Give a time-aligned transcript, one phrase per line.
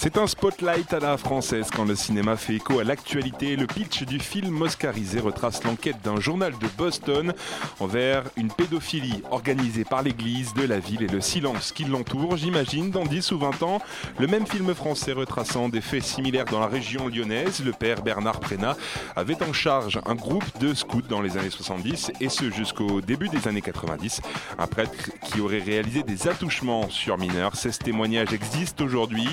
[0.00, 3.56] C'est un spotlight à la française quand le cinéma fait écho à l'actualité.
[3.56, 7.34] Le pitch du film oscarisé retrace l'enquête d'un journal de Boston
[7.80, 12.36] envers une pédophilie organisée par l'église de la ville et le silence qui l'entoure.
[12.36, 13.82] J'imagine dans 10 ou 20 ans,
[14.20, 17.64] le même film français retraçant des faits similaires dans la région lyonnaise.
[17.64, 18.76] Le père Bernard Prénat
[19.16, 23.28] avait en charge un groupe de scouts dans les années 70 et ce jusqu'au début
[23.30, 24.20] des années 90.
[24.60, 27.56] Un prêtre qui aurait réalisé des attouchements sur mineurs.
[27.56, 29.26] 16 témoignages existent aujourd'hui.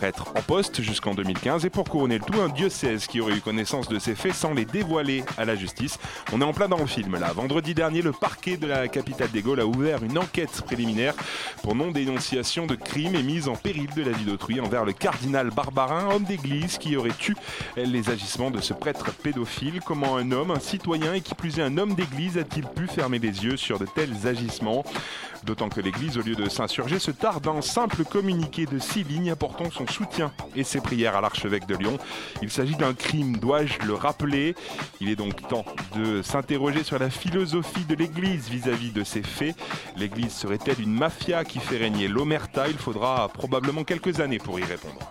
[0.00, 3.42] Prêtre en poste jusqu'en 2015 et pour couronner le tout, un diocèse qui aurait eu
[3.42, 5.98] connaissance de ces faits sans les dévoiler à la justice.
[6.32, 7.34] On est en plein dans le film là.
[7.34, 11.12] Vendredi dernier, le parquet de la capitale des Gaules a ouvert une enquête préliminaire
[11.62, 15.50] pour non-dénonciation de crimes et mise en péril de la vie d'autrui envers le cardinal
[15.50, 17.34] Barbarin, homme d'église qui aurait tué
[17.76, 19.80] les agissements de ce prêtre pédophile.
[19.84, 23.18] Comment un homme, un citoyen et qui plus est un homme d'église a-t-il pu fermer
[23.18, 24.82] les yeux sur de tels agissements?
[25.44, 29.30] D'autant que l'Église, au lieu de s'insurger, se tarde d'un simple communiqué de six lignes
[29.30, 31.98] apportant son soutien et ses prières à l'archevêque de Lyon.
[32.42, 34.54] Il s'agit d'un crime, dois-je le rappeler?
[35.00, 35.64] Il est donc temps
[35.96, 39.56] de s'interroger sur la philosophie de l'Église vis-à-vis de ces faits.
[39.96, 42.68] L'Église serait-elle une mafia qui fait régner l'omerta?
[42.68, 45.10] Il faudra probablement quelques années pour y répondre.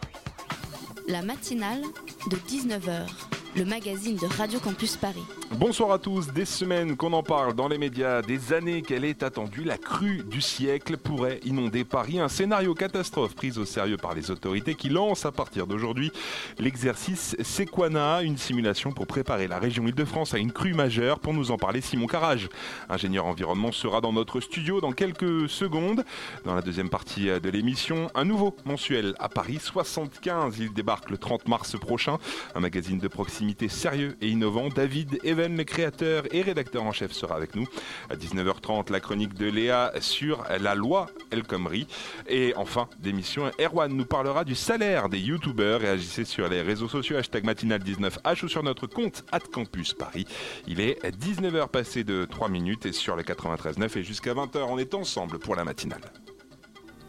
[1.08, 1.81] La matinale
[2.30, 3.08] de 19h,
[3.55, 5.25] le magazine de Radio Campus Paris.
[5.55, 9.23] Bonsoir à tous, des semaines qu'on en parle dans les médias, des années qu'elle est
[9.23, 14.14] attendue, la crue du siècle pourrait inonder Paris, un scénario catastrophe pris au sérieux par
[14.14, 16.11] les autorités qui lancent à partir d'aujourd'hui
[16.59, 21.20] l'exercice Sequana, une simulation pour préparer la région Île-de-France à une crue majeure.
[21.20, 22.48] Pour nous en parler, Simon Carrage,
[22.88, 26.05] ingénieur environnement, sera dans notre studio dans quelques secondes.
[26.45, 31.17] Dans la deuxième partie de l'émission, un nouveau mensuel à Paris, 75, il débarque le
[31.17, 32.20] 30 mars prochain,
[32.54, 34.70] un magazine de proximité sérieux et innovant.
[34.70, 37.66] David Le créateur et rédacteur en chef, sera avec nous.
[38.10, 41.88] À 19h30, la chronique de Léa sur la loi El Khomri.
[42.27, 45.80] Et enfin, d'émission, Erwan nous parlera du salaire des youtubeurs.
[45.80, 50.26] Réagissez sur les réseaux sociaux, hashtag matinale19h ou sur notre compte Campus Paris.
[50.67, 54.77] Il est 19h passé de 3 minutes et sur le 93.9 et jusqu'à 20h, on
[54.77, 56.02] est ensemble pour la matinale.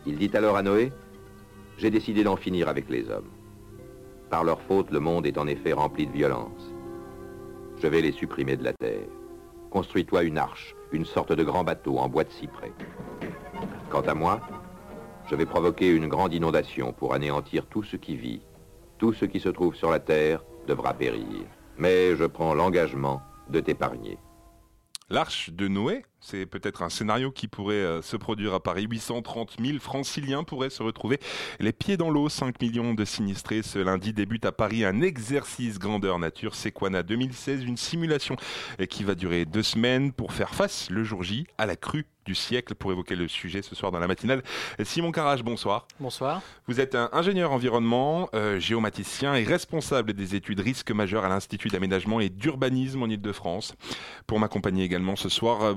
[0.06, 0.92] Il dit alors à Noé,
[1.78, 3.30] J'ai décidé d'en finir avec les hommes.
[4.30, 6.69] Par leur faute, le monde est en effet rempli de violence.
[7.82, 9.08] Je vais les supprimer de la terre.
[9.70, 12.72] Construis-toi une arche, une sorte de grand bateau en bois de cyprès.
[13.88, 14.40] Quant à moi,
[15.30, 18.42] je vais provoquer une grande inondation pour anéantir tout ce qui vit.
[18.98, 21.46] Tout ce qui se trouve sur la terre devra périr.
[21.78, 24.18] Mais je prends l'engagement de t'épargner.
[25.08, 28.86] L'Arche de Noé, c'est peut-être un scénario qui pourrait euh, se produire à Paris.
[28.88, 31.18] 830 000 franciliens pourraient se retrouver
[31.58, 32.28] les pieds dans l'eau.
[32.28, 33.62] 5 millions de sinistrés.
[33.62, 38.36] Ce lundi débute à Paris un exercice grandeur nature Sequana 2016, une simulation
[38.88, 42.34] qui va durer deux semaines pour faire face le jour J à la crue du
[42.34, 44.42] siècle pour évoquer le sujet ce soir dans la matinale.
[44.84, 45.86] Simon Carrage, bonsoir.
[45.98, 46.42] Bonsoir.
[46.66, 51.68] Vous êtes un ingénieur environnement, euh, géomaticien et responsable des études risques majeurs à l'Institut
[51.68, 53.74] d'aménagement et d'urbanisme en Ile-de-France.
[54.26, 55.74] Pour m'accompagner également ce soir, euh,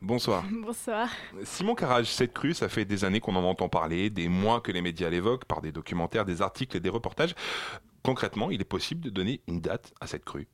[0.00, 0.44] Bonsoir.
[0.50, 1.08] Bonsoir.
[1.44, 4.72] Simon Carrage, cette crue, ça fait des années qu'on en entend parler, des mois que
[4.72, 7.34] les médias l'évoquent par des documentaires, des articles et des reportages.
[8.02, 10.48] Concrètement, il est possible de donner une date à cette crue?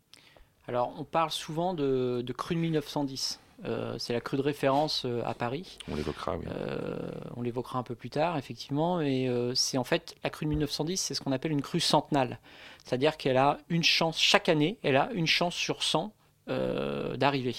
[0.68, 3.40] Alors, on parle souvent de, de crue de 1910.
[3.64, 5.78] Euh, c'est la crue de référence euh, à Paris.
[5.90, 6.44] On l'évoquera, oui.
[6.48, 8.98] Euh, on l'évoquera un peu plus tard, effectivement.
[8.98, 11.80] Mais euh, c'est en fait la crue de 1910, c'est ce qu'on appelle une crue
[11.80, 12.38] centenale.
[12.84, 16.12] C'est-à-dire qu'elle a une chance, chaque année, elle a une chance sur 100
[16.50, 17.56] euh, d'arriver.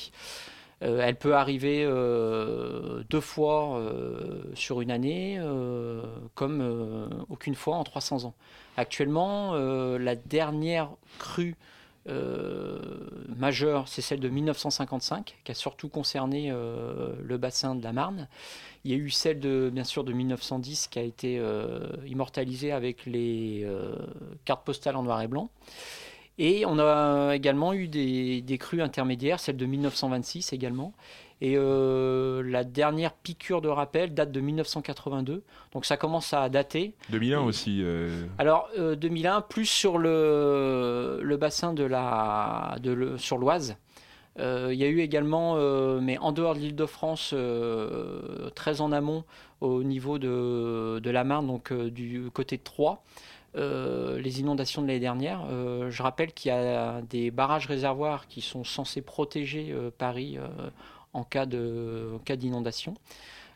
[0.82, 5.40] Euh, elle peut arriver euh, deux fois euh, sur une année,
[6.36, 8.34] comme aucune fois en 300 ans.
[8.78, 11.56] Actuellement, la dernière crue
[13.38, 18.28] majeure, c'est celle de 1955, qui a surtout concerné le bassin de la Marne.
[18.86, 21.42] Il y a eu celle de, bien sûr, de 1910 qui a été
[22.08, 23.68] immortalisée avec les
[24.46, 25.50] cartes postales en noir et blanc.
[26.42, 30.94] Et on a également eu des, des crues intermédiaires, celle de 1926 également.
[31.42, 35.44] Et euh, la dernière piqûre de rappel date de 1982.
[35.74, 36.94] Donc ça commence à dater.
[37.12, 37.80] 2001 aussi.
[37.82, 43.76] euh, Alors euh, 2001, plus sur le, le bassin de la, de le- sur l'Oise.
[44.38, 45.56] il y a eu également,
[46.00, 47.34] mais en dehors de l'Île-de-France,
[48.56, 49.24] très en amont,
[49.62, 53.02] au niveau de, de la Marne, donc du côté de Troyes,
[53.56, 55.46] les inondations de l'année dernière.
[55.90, 60.38] je rappelle qu'il y a des barrages réservoirs qui sont censés protéger Paris
[61.14, 62.96] en cas d'inondation.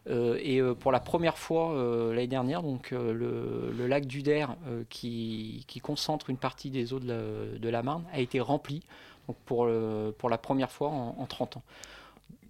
[0.09, 4.47] Euh, et euh, pour la première fois euh, l'année dernière, donc le, lac d'Uder,
[4.89, 8.81] qui, concentre une partie des eaux de la, Marne, a été rempli
[9.27, 9.69] donc pour,
[10.17, 11.63] pour la première fois en, 30 ans.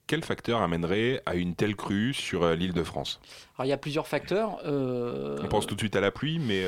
[0.06, 3.19] Quel facteur amènerait à une telle crue sur l'île de France?
[3.56, 4.60] Alors il y a plusieurs facteurs.
[4.66, 6.63] On pense tout de suite à la pluie, mais...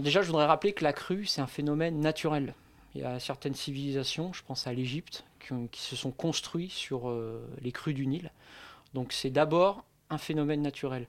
[0.00, 2.54] déjà je voudrais rappeler que la crue, c'est un phénomène naturel.
[2.94, 5.24] Il y a certaines civilisations, je pense à l'Égypte,
[5.72, 7.12] qui, se sont construits sur
[7.60, 8.30] les crues du Nil.
[8.94, 11.06] Donc c'est d'abord un phénomène naturel.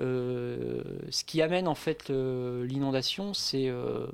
[0.00, 4.06] Euh, ce qui amène en fait l'inondation, c'est euh,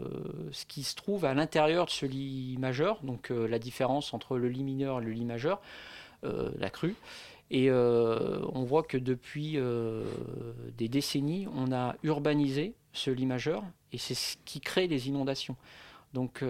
[0.52, 4.38] ce qui se trouve à l'intérieur de ce lit majeur, donc euh, la différence entre
[4.38, 5.60] le lit mineur et le lit majeur,
[6.58, 6.96] la crue.
[7.50, 9.58] Et on voit que depuis
[10.78, 13.62] des décennies, on a urbanisé ce lit majeur,
[13.92, 15.56] et c'est ce qui crée les inondations.
[16.14, 16.44] Donc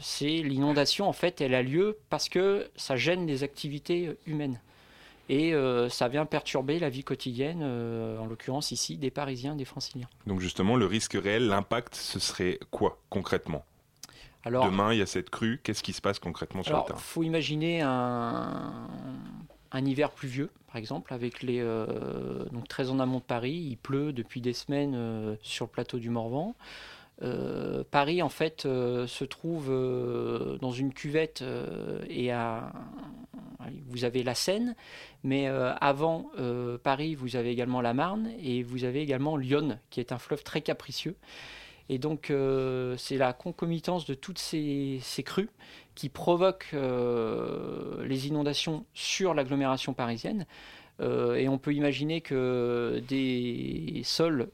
[0.00, 4.60] c'est l'inondation en fait, elle a lieu parce que ça gêne les activités humaines
[5.28, 9.64] et euh, ça vient perturber la vie quotidienne, euh, en l'occurrence ici, des Parisiens, des
[9.64, 10.08] Franciliens.
[10.26, 13.64] Donc justement, le risque réel, l'impact, ce serait quoi concrètement?
[14.44, 16.98] Alors, Demain, il y a cette crue, qu'est-ce qui se passe concrètement sur le terrain?
[16.98, 18.86] Il faut imaginer un,
[19.72, 23.76] un, hiver pluvieux, par exemple, avec les, euh, donc très en amont de Paris, il
[23.76, 26.54] pleut depuis des semaines sur le plateau du Morvan.
[27.90, 29.68] Paris, en fait, se trouve
[30.60, 31.42] dans une cuvette
[32.08, 32.72] et à,
[33.88, 34.74] vous avez la Seine,
[35.22, 39.78] mais euh, avant euh, Paris, vous avez également la Marne et vous avez également Lyon,
[39.90, 41.16] qui est un fleuve très capricieux.
[41.88, 45.50] Et donc, euh, c'est la concomitance de toutes ces, crues
[45.96, 50.46] qui provoquent les inondations sur l'agglomération parisienne.
[51.00, 54.48] et on peut imaginer que des sols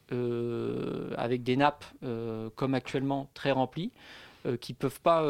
[1.19, 1.85] avec des nappes,
[2.57, 3.91] comme actuellement, très remplies,
[4.61, 5.21] qui ne peuvent pas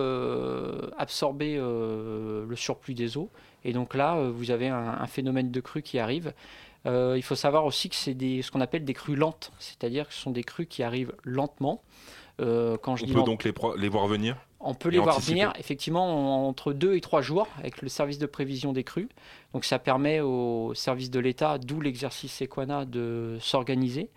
[0.99, 3.31] absorber le surplus des eaux,
[3.65, 6.33] et donc là, euh, vous avez un, phénomène de crue qui arrive.
[6.87, 10.15] Euh, il faut savoir aussi que c'est ce qu'on appelle des crues lentes, c'est-à-dire que
[10.15, 11.83] ce sont des crues qui arrivent lentement.
[12.41, 15.53] Euh, quand je On peut donc les, les, voir venir On peut les voir venir,
[15.59, 19.11] effectivement, entre deux et trois jours avec le service de prévision des crues.
[19.53, 24.11] Donc ça permet au service de l'État, d'où l'exercice Equana, de s'organiser.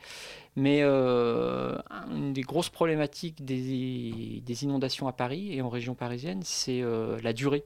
[0.55, 6.81] Mais une des grosses problématiques des, des, inondations à Paris et en région parisienne, c'est
[7.21, 7.65] la durée.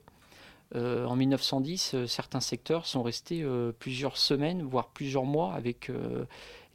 [0.76, 5.92] Euh, en 1910, euh, certains secteurs sont restés euh, plusieurs semaines, voire plusieurs mois avec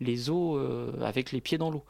[0.01, 0.59] les eaux,
[1.01, 1.85] avec les pieds dans l'eau.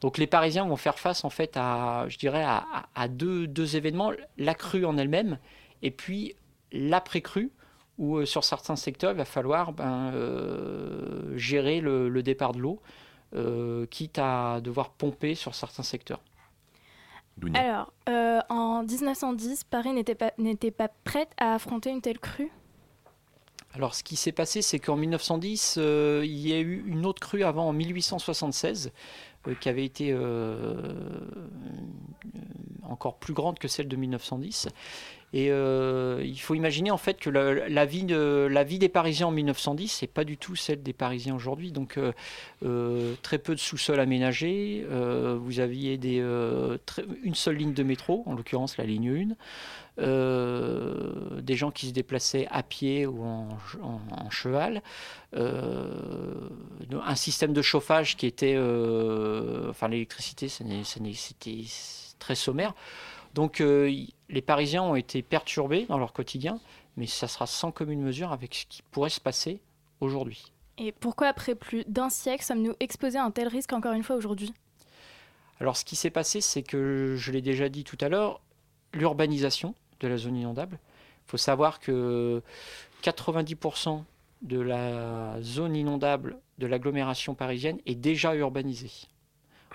[0.00, 4.54] Donc les Parisiens vont faire face en fait à, je dirais, à, deux, événements, la
[4.54, 5.38] crue en elle-même
[5.82, 6.34] et puis
[6.72, 7.50] l'après-crue,
[7.98, 10.12] où sur certains secteurs, il va falloir ben,
[11.36, 12.80] gérer le, départ de l'eau,
[13.90, 16.20] quitte à devoir pomper sur certains secteurs.
[17.54, 22.50] Alors, euh, en 1910, Paris n'était pas, n'était pas prête à affronter une telle crue?
[23.72, 27.20] Alors, ce qui s'est passé, c'est qu'en 1910, euh, il y a eu une autre
[27.20, 28.92] crue avant, en 1876,
[29.46, 30.14] euh, qui avait été
[32.82, 34.68] encore plus grande que celle de 1910.
[35.32, 39.28] Et euh, il faut imaginer en fait que la, vie de, la vie des Parisiens
[39.28, 41.70] en 1910, c'est pas du tout celle des Parisiens aujourd'hui.
[41.70, 42.12] Donc euh,
[42.64, 44.84] euh, très peu de sous-sols aménagés.
[44.88, 46.18] vous aviez des,
[47.22, 49.34] une seule ligne de métro, en l'occurrence la ligne
[49.98, 51.40] 1.
[51.40, 54.82] des gens qui se déplaçaient à pied ou en, cheval,
[55.32, 58.58] un système de chauffage qui était,
[59.68, 61.62] enfin l'électricité, c'était
[62.18, 62.74] très sommaire.
[63.34, 63.62] Donc
[64.30, 66.60] les Parisiens ont été perturbés dans leur quotidien,
[66.96, 69.60] mais ça sera sans commune mesure avec ce qui pourrait se passer
[70.00, 70.52] aujourd'hui.
[70.78, 74.16] Et pourquoi, après plus d'un siècle, sommes-nous exposés à un tel risque encore une fois
[74.16, 74.54] aujourd'hui?
[75.60, 78.40] Alors ce qui s'est passé, c'est que, je l'ai déjà dit tout à l'heure,
[78.94, 80.78] l'urbanisation de la zone inondable.
[81.26, 82.42] Il faut savoir que
[83.02, 84.02] 90%
[84.42, 88.90] de la zone inondable de l'agglomération parisienne est déjà urbanisée.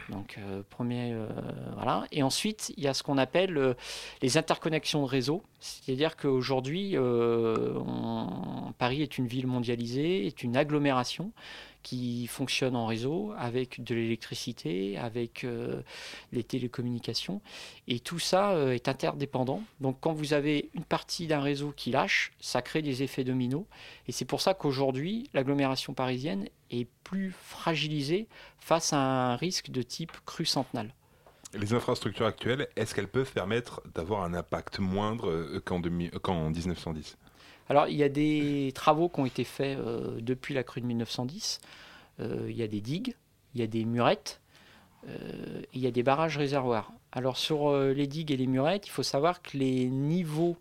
[0.10, 1.28] Donc, euh, premier, euh,
[1.76, 2.06] voilà.
[2.12, 3.74] Et ensuite, il y a ce qu'on appelle euh,
[4.22, 5.44] les interconnexions de réseau.
[5.60, 6.96] C'est-à-dire qu'aujourd'hui,
[8.78, 11.32] Paris est une ville mondialisée, est une agglomération
[11.86, 15.84] qui fonctionne en réseau avec de l'électricité, avec euh,
[16.32, 17.42] les télécommunications.
[17.88, 19.62] Et tout ça euh, est interdépendant.
[19.82, 23.66] Donc quand vous avez une partie d'un réseau qui lâche, ça crée des effets dominos.
[24.08, 28.28] Et c'est pour ça qu'aujourd'hui, l'agglomération parisienne est plus fragilisée
[28.58, 30.92] face à un risque de type crue centenale.
[31.54, 35.80] Les infrastructures actuelles, est-ce qu'elles peuvent permettre d'avoir un impact moindre euh, qu'en,
[36.24, 37.16] qu'en 1910
[37.70, 40.86] Alors, il y a des travaux qui ont été faits euh, depuis la crue de
[40.86, 41.60] 1910.
[42.20, 43.16] Euh, il y a des digues,
[43.54, 44.42] il y a des murettes,
[45.74, 46.92] il y a des barrages réservoirs.
[47.12, 50.58] Alors, sur les digues et les murettes, il faut savoir que les niveaux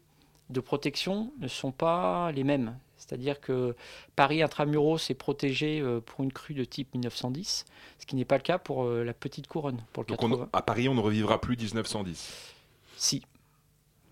[0.50, 2.76] de protection ne sont pas les mêmes.
[2.96, 3.76] C'est-à-dire que
[4.16, 7.66] Paris intramuros est protégé euh, pour une crue de type 1910,
[7.98, 9.78] ce qui n'est pas le cas pour euh, la petite couronne.
[9.92, 12.54] Pour le Donc à Paris, on ne revivra plus 1910
[12.96, 13.22] Si.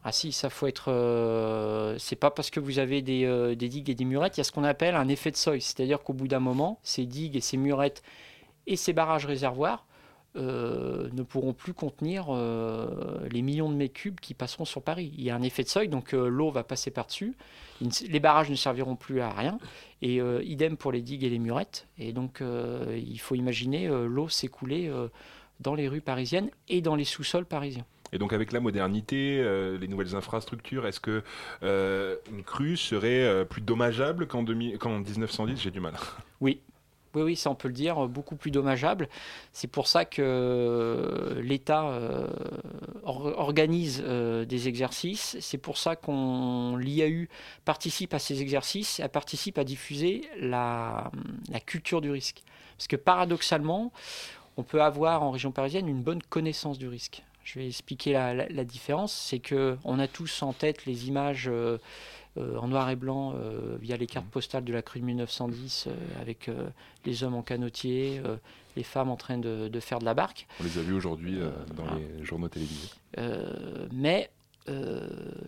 [0.05, 0.91] Ah si, ça faut être.
[0.91, 4.43] Euh, c'est pas parce que vous avez des, des, digues et des murettes, il y
[4.43, 5.61] a ce qu'on appelle un effet de seuil.
[5.61, 8.03] C'est-à-dire qu'au bout d'un moment, ces digues et ces murettes
[8.67, 9.87] et ces barrages réservoirs
[10.35, 15.13] euh, ne pourront plus contenir euh, les millions de mètres cubes qui passeront sur Paris.
[15.19, 17.37] Il y a un effet de seuil, donc euh, l'eau va passer par-dessus.
[18.09, 19.59] Les barrages ne serviront plus à rien.
[20.01, 21.87] Et idem pour les digues et les murettes.
[21.99, 24.91] Et donc il faut imaginer l'eau s'écouler
[25.61, 27.85] dans les rues parisiennes et dans les sous-sols parisiens.
[28.13, 29.43] Et donc avec la modernité,
[29.81, 31.23] les nouvelles infrastructures, est-ce que
[31.63, 35.95] une crue serait plus dommageable qu'en 1910 J'ai du mal.
[36.41, 36.61] Oui,
[37.15, 39.09] oui, oui, ça on peut le dire, beaucoup plus dommageable.
[39.53, 42.27] C'est pour ça que euh, l'État euh,
[43.05, 45.37] organise euh, des exercices.
[45.41, 47.29] C'est pour ça qu'on l'IAU
[47.65, 51.11] participe à ces exercices, et participe à diffuser la,
[51.67, 52.43] culture du risque.
[52.79, 53.93] Parce que paradoxalement,
[54.57, 57.23] on peut avoir en région parisienne une bonne connaissance du risque.
[57.45, 59.13] Je vais expliquer la, la différence.
[59.13, 61.51] C'est que on a tous en tête les images
[62.39, 64.31] euh, en noir et blanc euh, via les cartes mmh.
[64.31, 66.51] postales de la crue de 1910 euh, avec
[67.05, 68.23] les hommes en canotier,
[68.77, 70.47] les femmes en train de, faire de la barque.
[70.61, 71.39] On les a vus aujourd'hui
[71.77, 72.89] dans les journaux télévisés.
[73.93, 74.31] mais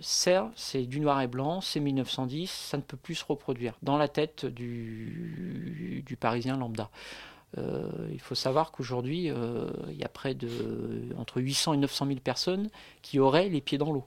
[0.00, 3.96] ça, c'est du noir et blanc, c'est 1910, ça ne peut plus se reproduire dans
[3.96, 6.90] la tête du, du Parisien lambda.
[7.56, 9.30] Il faut savoir qu'aujourd'hui,
[9.88, 10.48] il y a près de
[11.16, 12.70] entre 800 et 900 000 personnes
[13.02, 14.06] qui auraient les pieds dans l'eau.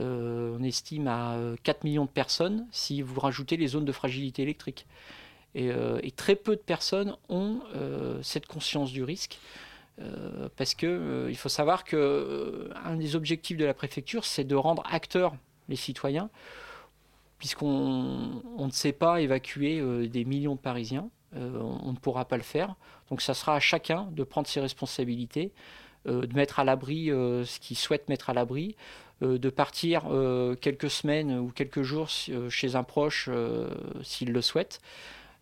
[0.00, 3.92] Euh, on estime à 4 euh, millions de personnes si vous rajoutez les zones de
[3.92, 4.86] fragilité électrique.
[5.54, 7.60] Et, euh, très peu de personnes ont
[8.22, 9.38] cette conscience du risque.
[10.56, 14.82] parce que il faut savoir que un des objectifs de la préfecture, c'est de rendre
[14.86, 15.34] acteurs
[15.68, 16.30] les citoyens,
[17.38, 22.74] puisqu'on ne sait pas évacuer des millions de Parisiens, on, ne pourra pas le faire.
[23.10, 25.52] Donc ça sera à chacun de prendre ses responsabilités,
[26.06, 28.76] de mettre à l'abri ce qu'il souhaite mettre à l'abri,
[29.22, 33.28] euh, de partir euh, quelques semaines ou quelques jours euh, chez un proche
[34.02, 34.80] s'il le souhaite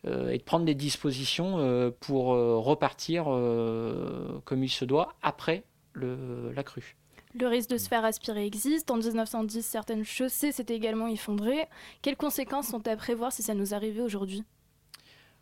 [0.05, 5.65] et de prendre des dispositions pour repartir comme il se doit après
[5.97, 6.95] la crue.
[7.35, 8.89] Le risque de se faire aspirer existe.
[8.93, 11.67] En 1910, certaines chaussées s'étaient également effondrées.
[12.03, 14.45] Quelles conséquences sont à prévoir si ça nous arrivait aujourd'hui?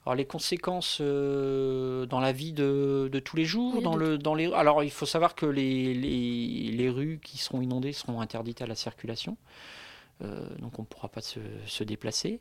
[0.04, 4.52] Alors les conséquences euh, dans la vie de, tous les jours, dans, le, dans les
[4.52, 8.75] alors il faut savoir que les, les, rues qui seront inondées seront interdites à la
[8.75, 9.38] circulation,
[10.23, 12.40] euh, donc on ne pourra pas se, se déplacer.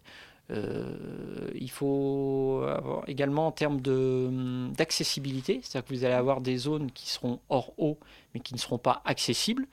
[0.52, 3.80] Euh, il faut avoir également en termes
[4.74, 7.98] d'accessibilité, c'est-à-dire que vous allez avoir des zones qui seront hors eau
[8.34, 9.68] mais qui ne seront pas accessibles,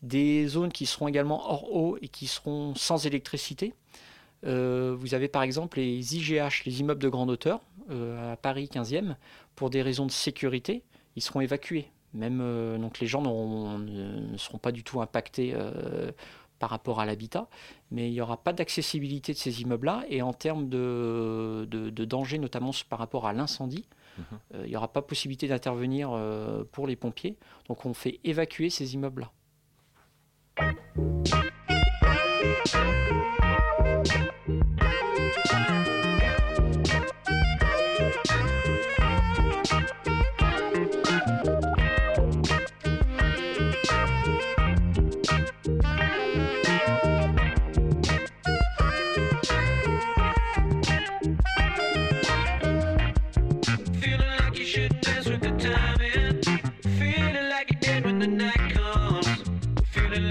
[0.00, 3.74] des zones qui seront également hors eau et qui seront sans électricité.
[4.46, 7.60] Euh, vous avez par exemple les IGH, les immeubles de grande hauteur,
[7.90, 9.16] euh, à Paris 15e,
[9.54, 10.82] pour des raisons de sécurité,
[11.16, 11.90] ils seront évacués.
[12.14, 15.54] Même euh, donc les gens ne seront pas du tout impactés
[16.58, 17.48] par rapport à l'habitat,
[17.90, 20.04] mais il n'y aura pas d'accessibilité de ces immeubles-là.
[20.08, 23.86] Et en termes de, danger, notamment par rapport à l'incendie,
[24.18, 24.24] mhm.
[24.64, 26.18] il n'y aura pas possibilité d'intervenir
[26.72, 27.36] pour les pompiers.
[27.68, 29.32] Donc on fait évacuer ces immeubles-là.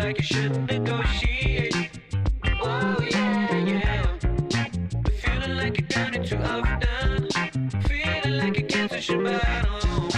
[0.06, 1.90] like you shouldn't negotiate.
[2.62, 4.06] Oh yeah, yeah.
[5.22, 7.28] Feeling like you've done it too often.
[7.90, 10.10] Feeling like you can't touch your bottom.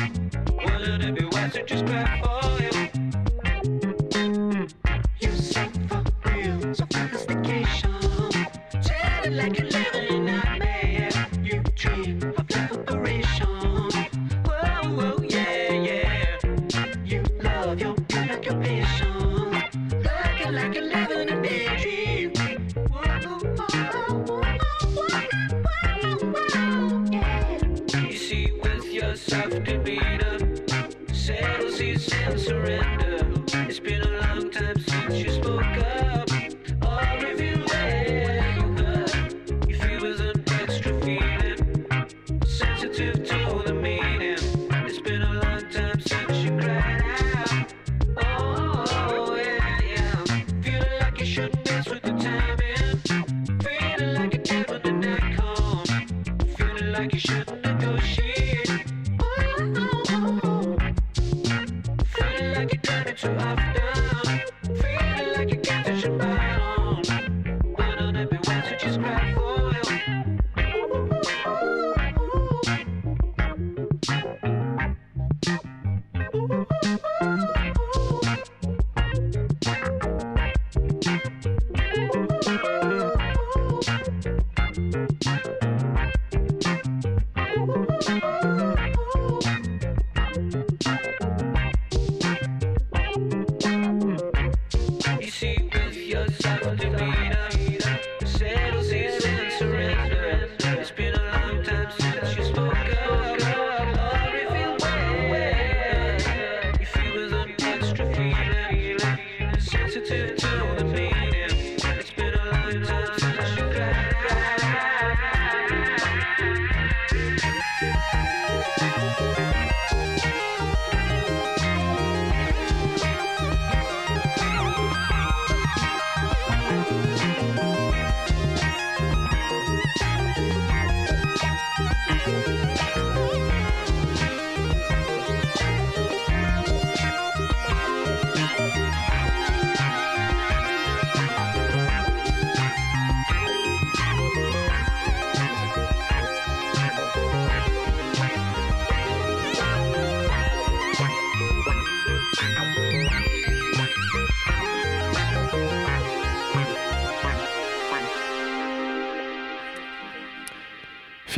[0.58, 2.72] Wanna to be wise, so just cry for you.
[5.22, 5.32] You
[6.25, 6.60] real,
[9.32, 11.10] like you're living in a.
[11.44, 13.89] You dream of liberation.
[15.29, 16.39] Yeah, yeah.
[17.06, 19.07] You love your preoccupation.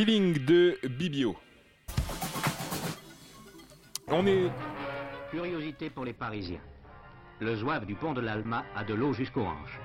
[0.09, 1.35] De Bibio.
[4.07, 4.49] On est.
[5.29, 6.61] Curiosité pour les Parisiens.
[7.39, 9.79] Le zouave du pont de l'Alma a de l'eau jusqu'aux hanches.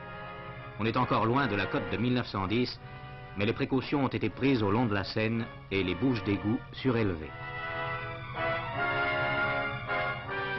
[0.80, 2.80] On est encore loin de la côte de 1910,
[3.36, 6.58] mais les précautions ont été prises au long de la Seine et les bouches d'égout
[6.72, 7.30] surélevées.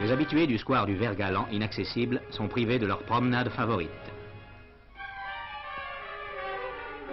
[0.00, 3.90] Les habitués du square du Vert-Galant, inaccessibles, sont privés de leur promenade favorite.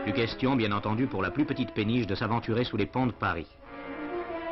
[0.03, 3.13] Plus question, bien entendu, pour la plus petite péniche de s'aventurer sous les ponts de
[3.13, 3.47] Paris.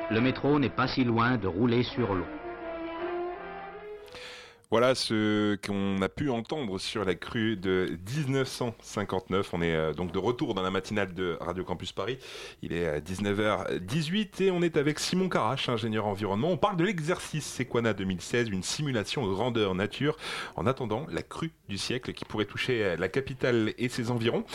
[0.09, 2.25] Le métro n'est pas si loin de rouler sur l'eau.
[4.69, 9.53] Voilà ce qu'on a pu entendre sur la crue de 1959.
[9.53, 12.17] On est euh, donc de retour dans la matinale de Radio Campus Paris.
[12.61, 16.49] Il est 19h18 et on est avec Simon Carache, ingénieur environnement.
[16.49, 20.15] On parle de l'exercice Sequana 2016, une simulation grandeur nature
[20.55, 24.45] en attendant la crue du siècle qui pourrait toucher la capitale et ses environs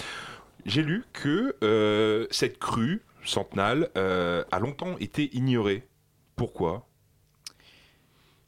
[0.66, 5.86] j'ai lu que euh, cette crue centenale euh, a longtemps été ignorée.
[6.34, 6.86] Pourquoi?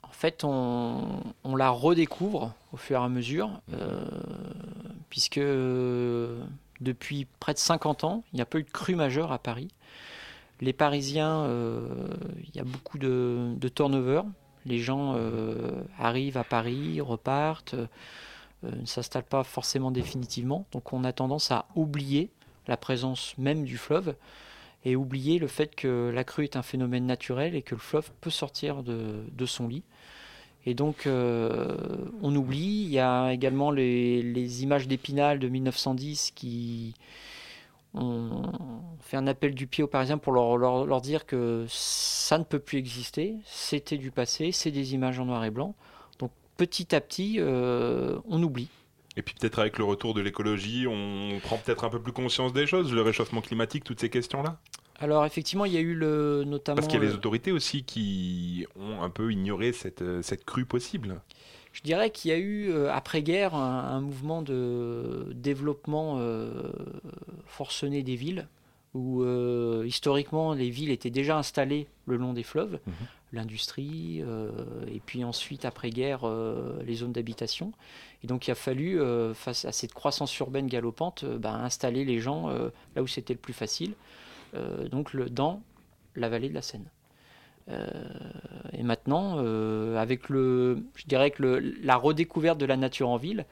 [0.02, 4.04] En fait, on, la redécouvre au fur et à mesure, euh,
[5.10, 9.38] puisque depuis près de 50 ans, il n'y a pas eu de crue majeure à
[9.38, 9.68] Paris.
[10.60, 14.22] Les Parisiens, il y a beaucoup de, de turnover.
[14.66, 15.16] Les gens
[16.00, 17.76] arrivent à Paris, repartent.
[18.64, 20.66] Euh, ne s'installe pas forcément définitivement.
[20.72, 22.30] Donc on a tendance à oublier
[22.66, 24.16] la présence même du fleuve
[24.84, 28.10] et oublier le fait que la crue est un phénomène naturel et que le fleuve
[28.20, 29.84] peut sortir de, son lit.
[30.66, 31.76] Et donc euh,
[32.20, 36.94] on oublie, il y a également les, images d'Épinal de 1910 qui
[37.94, 38.42] ont
[39.00, 42.58] fait un appel du pied aux Parisiens pour leur, leur dire que ça ne peut
[42.58, 45.74] plus exister, c'était du passé, c'est des images en noir et blanc
[46.58, 48.68] petit à petit, euh, on oublie.
[49.16, 52.52] Et puis peut-être avec le retour de l'écologie, on prend peut-être un peu plus conscience
[52.52, 54.60] des choses, le réchauffement climatique, toutes ces questions-là
[55.00, 56.74] alors effectivement, il y a eu le notamment.
[56.74, 60.44] Parce qu'il y a les autorités aussi qui ont un peu ignoré cette, euh, cette
[60.44, 61.20] crue possible.
[61.72, 66.20] Je dirais qu'il y a eu euh, après-guerre un, mouvement de développement
[67.46, 68.48] forcené des villes,
[68.94, 69.24] où
[69.84, 72.80] historiquement les villes étaient déjà installées le long des fleuves.
[72.86, 72.94] Mhm
[73.32, 74.50] l'industrie, euh,
[74.86, 77.72] et puis ensuite, après-guerre, euh, les zones d'habitation.
[78.24, 82.18] Et donc il a fallu, euh, face à cette croissance urbaine galopante, ben, installer les
[82.18, 82.48] gens
[82.96, 83.94] là où c'était le plus facile,
[84.90, 85.62] donc le, dans
[86.16, 86.88] la vallée de la Seine.
[88.72, 89.38] et maintenant,
[89.96, 93.44] avec le, je dirais que le, la redécouverte de la nature en ville,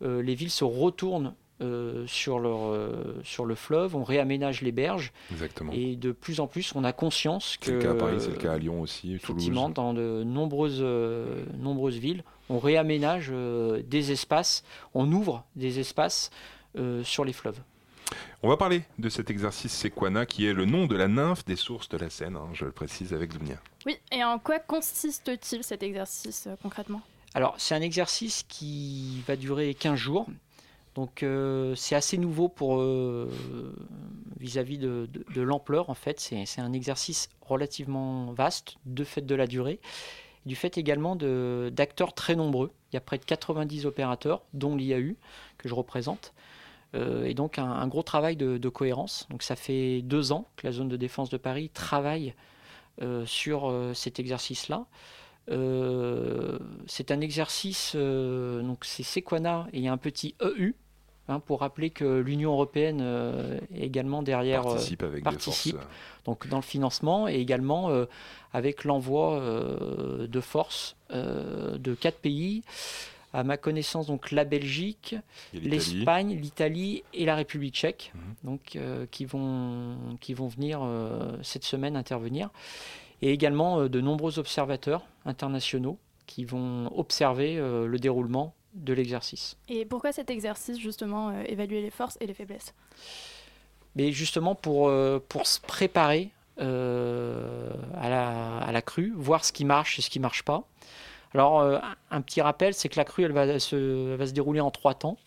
[0.00, 5.12] les villes se retournent euh, sur, leur, euh, sur le fleuve, on réaménage les berges.
[5.32, 5.72] Exactement.
[5.72, 7.66] Et de plus en plus, on a conscience que.
[7.66, 9.74] C'est le cas à Paris, c'est le cas à Lyon aussi, Effectivement, Toulouse.
[9.74, 16.30] dans de nombreuses, euh, nombreuses villes, on réaménage euh, des espaces, on ouvre des espaces
[16.76, 17.58] euh, sur les fleuves.
[18.42, 21.56] On va parler de cet exercice Sequana qui est le nom de la nymphe des
[21.56, 23.56] sources de la Seine, hein, je le précise avec Zounia.
[23.84, 27.02] Oui, et en quoi consiste-t-il cet exercice euh, concrètement?
[27.34, 30.26] Alors, c'est un exercice qui va durer 15 jours.
[30.98, 33.30] Donc, euh, c'est assez nouveau pour euh,
[34.40, 35.90] vis-à-vis de, l'ampleur.
[35.90, 39.78] En fait, c'est un exercice relativement vaste, de fait de la durée,
[40.44, 42.72] du fait également d'acteurs très nombreux.
[42.90, 45.14] Il y a près de 90 opérateurs, dont l'IAU,
[45.56, 46.34] que je représente.
[46.96, 49.28] Euh, et donc, un, gros travail de, cohérence.
[49.30, 52.34] Donc, ça fait deux ans que la zone de défense de Paris travaille
[53.24, 54.84] sur cet exercice-là.
[56.88, 60.74] C'est un exercice, donc c'est Sequana et il y a un petit EU
[61.28, 65.76] hein, pour rappeler que l'Union européenne euh, est également derrière, euh, Participe avec des participe,
[65.76, 65.88] forces,
[66.24, 68.06] donc dans le financement et également euh,
[68.52, 72.62] avec l'envoi euh, de forces euh, de quatre pays.
[73.34, 75.14] À ma connaissance, donc la Belgique,
[75.52, 78.34] l'Espagne, l'Italie et la République tchèque, Mhm.
[78.50, 82.48] donc euh, qui vont qui vont venir euh, cette semaine intervenir,
[83.20, 89.56] et également euh, de nombreux observateurs internationaux qui vont observer euh, le déroulement de l'exercice.
[89.68, 92.74] Et pourquoi cet exercice, justement, euh, évaluer les forces et les faiblesses?
[93.96, 99.52] Mais justement pour, euh, pour se préparer euh, à, la, à la crue, voir ce
[99.52, 100.64] qui marche et ce qui ne marche pas.
[101.34, 101.60] Alors,
[102.10, 104.70] un- petit rappel, c'est que la crue, elle va se, elle va se dérouler en
[104.70, 105.18] trois temps.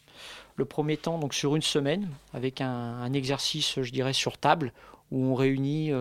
[0.56, 4.74] Le premier temps, donc sur une semaine, avec un, un exercice, je dirais, sur table,
[5.12, 5.92] où on réunit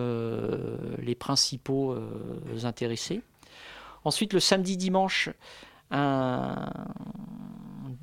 [0.99, 1.95] les principaux
[2.63, 3.21] intéressés.
[4.03, 5.29] Ensuite, le samedi, dimanche,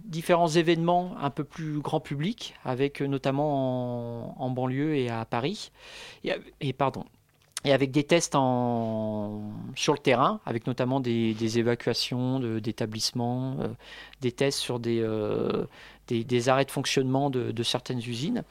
[0.09, 5.71] différents événements un peu plus grand public, avec euh, notamment en, banlieue et à Paris,
[6.25, 7.05] et, pardon,
[7.65, 13.69] et avec des tests sur le terrain, avec notamment des, évacuations de- d'établissements, euh,
[14.21, 15.67] des tests sur des, euh,
[16.07, 18.45] des, des arrêts de fonctionnement de, de certaines usines.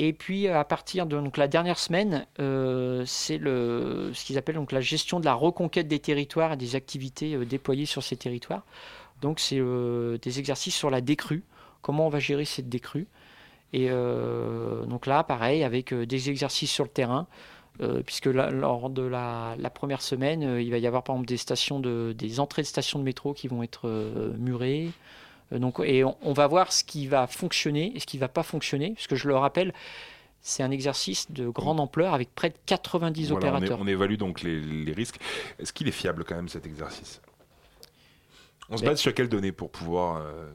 [0.00, 4.70] Et puis à partir de donc, la dernière semaine, euh, c'est ce qu'ils appellent donc,
[4.70, 8.62] la gestion de la reconquête des territoires et des activités euh, déployées sur ces territoires.
[9.22, 11.42] Donc c'est euh, des exercices sur la décrue,
[11.82, 13.08] comment on va gérer cette décrue.
[13.74, 17.26] Et donc là, pareil, avec des exercices sur le terrain,
[18.06, 22.66] puisque lors de la, première semaine, il va y avoir par exemple des, entrées de
[22.66, 23.90] stations de métro qui vont être
[24.38, 24.88] murées.
[25.52, 28.20] Euh, donc, et on, on va voir ce qui va fonctionner et ce qui ne
[28.20, 29.72] va pas fonctionner, puisque je le rappelle,
[30.40, 33.78] c'est un exercice de grande ampleur avec près de 90 Voilà, on, é- opérateurs.
[33.80, 35.18] on évalue donc les, les risques.
[35.58, 37.20] Est-ce qu'il est fiable quand même cet exercice?
[38.70, 40.50] On se Mais- base sur quelles données pour pouvoir euh,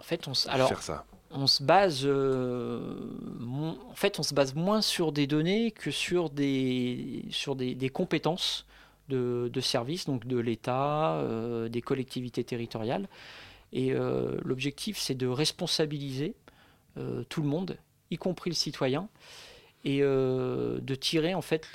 [0.00, 1.04] En fait, on, s- alors, faire ça?
[1.30, 2.94] on se base, euh,
[3.38, 7.74] mon- en fait, on se base moins sur des données que sur des, sur des,
[7.74, 8.66] des compétences
[9.08, 13.06] de, de services, donc de l'État, euh, des collectivités territoriales.
[13.76, 16.34] Et euh, l'objectif, c'est de responsabiliser
[16.96, 17.76] euh, tout le monde,
[18.10, 19.10] y compris le citoyen,
[19.84, 21.68] et euh, de tirer en fait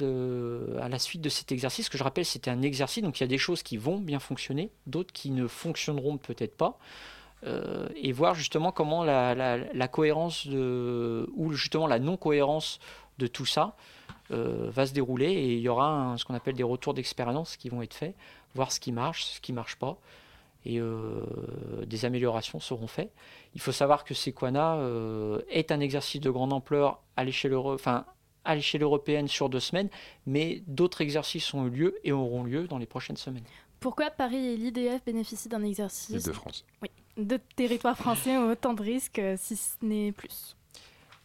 [0.81, 3.23] à la suite de cet exercice, que je rappelle, c'était un exercice, donc il y
[3.23, 6.79] a des choses qui vont bien fonctionner, d'autres qui ne fonctionneront peut-être pas
[7.95, 12.79] et voir justement comment la, cohérence ou justement la non-cohérence
[13.17, 13.75] de tout ça
[14.29, 15.31] va se dérouler.
[15.31, 18.15] Et il y aura ce qu'on appelle des retours d'expérience qui vont être faits,
[18.53, 19.97] voir ce qui marche, ce qui marche pas
[20.65, 21.23] et euh,
[21.87, 23.11] des améliorations seront faites.
[23.55, 27.73] Il faut savoir que Sequana euh, est un exercice de grande ampleur à l'échelle euro-
[27.73, 28.05] enfin,
[28.81, 29.89] européenne sur deux semaines,
[30.25, 33.43] mais d'autres exercices ont eu lieu et auront lieu dans les prochaines semaines.
[33.79, 38.73] Pourquoi Paris et l'IDF bénéficient d'un exercice de France Oui, de territoire français ont autant
[38.73, 40.55] de risques, euh, si ce n'est plus?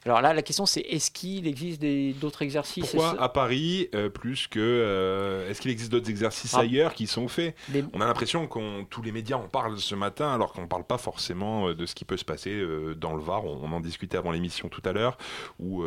[0.07, 1.83] Alors là, la question c'est est-ce qu'il existe
[2.21, 2.91] d'autres exercices?
[2.93, 6.61] Pourquoi Est-ce- à Paris euh, plus que euh, est-ce qu'il existe d'autres exercices Ah.
[6.61, 7.55] ailleurs qui sont faits?
[7.93, 10.85] On a l'impression qu'on tous les médias en parlent ce matin alors qu'on ne parle
[10.85, 13.45] pas forcément euh, de ce qui peut se passer euh, dans le Var.
[13.45, 15.19] On, on en discutait avant l'émission tout à l'heure
[15.59, 15.83] ou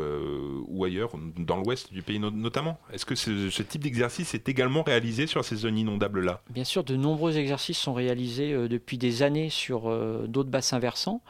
[0.68, 2.78] ou ailleurs dans l'ouest du pays no- notamment.
[2.92, 6.64] Est-ce que ce, ce type d'exercice est également réalisé sur ces zones inondables là Bien
[6.66, 9.90] sûr, de nombreux exercices sont réalisés depuis des années sur
[10.28, 11.22] d'autres bassins versants.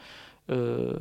[0.48, 0.94] Euh,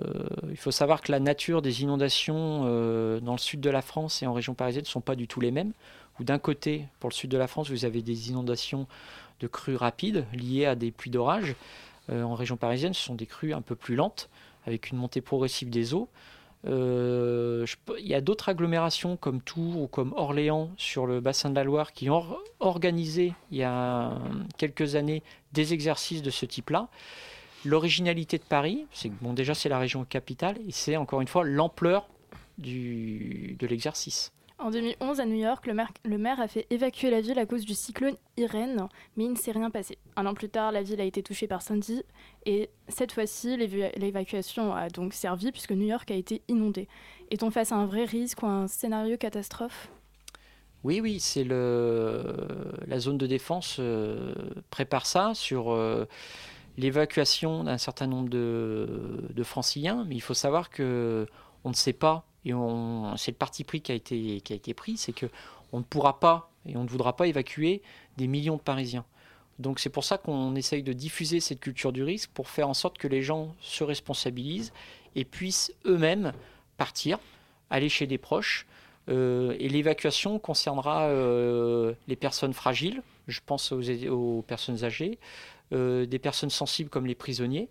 [0.49, 4.21] il faut savoir que la nature des inondations euh, dans le sud de la France
[4.21, 5.73] et en région parisienne ne sont pas du tout les mêmes.
[6.19, 8.88] D'un côté, pour le sud de la France, vous avez des inondations
[9.39, 11.56] de crues rapides liées à des pluies d'orage.
[12.10, 14.30] Euh, en région parisienne, ce sont des crues un peu plus lentes,
[14.67, 16.10] avec une montée progressive des eaux.
[16.65, 17.65] Il
[17.99, 21.93] y a d'autres agglomérations comme Tours ou comme Orléans sur le bassin de la Loire
[21.93, 24.12] qui ont or- organisé il y a
[24.58, 25.23] quelques années
[25.54, 26.89] des exercices de ce type-là.
[27.65, 31.28] L'originalité de Paris, c'est que bon, déjà c'est la région capitale et c'est encore une
[31.28, 32.08] fois l'ampleur
[32.58, 34.32] du, de l'exercice.
[34.60, 37.45] En 2011, à New York, le maire, le maire, a fait évacuer la ville à
[37.45, 39.98] cause du cyclone Irène, mais il ne s'est rien passé.
[40.17, 42.04] Un an plus tard, la ville a été touchée par Sandy,
[42.45, 46.89] et cette fois-ci, l'évacuation a donc servi puisque New York a été inondée.
[47.32, 49.89] Est-on face à un vrai risque ou à un scénario catastrophe?
[50.84, 52.36] Oui, oui, c'est le
[52.88, 54.34] la zone de défense euh,
[54.69, 56.06] prépare ça sur euh,
[56.80, 61.28] l'évacuation d'un certain nombre de, de, franciliens, mais il faut savoir que
[61.63, 62.52] on ne sait pas et
[63.18, 65.26] c'est le parti pris qui a été qui a été pris, c'est que
[65.74, 67.82] on ne pourra pas et on ne voudra pas évacuer
[68.18, 69.06] des millions de Parisiens.
[69.60, 72.74] Donc c'est pour ça qu'on essaye de diffuser cette culture du risque pour faire en
[72.74, 74.72] sorte que les gens se responsabilisent
[75.15, 76.32] et puissent eux-mêmes
[76.78, 77.20] partir,
[77.70, 78.65] aller chez des proches.
[79.10, 85.20] Euh, et l'évacuation concernera euh, les personnes fragiles, je pense aux, personnes âgées,
[85.71, 87.69] des personnes sensibles comme les prisonniers,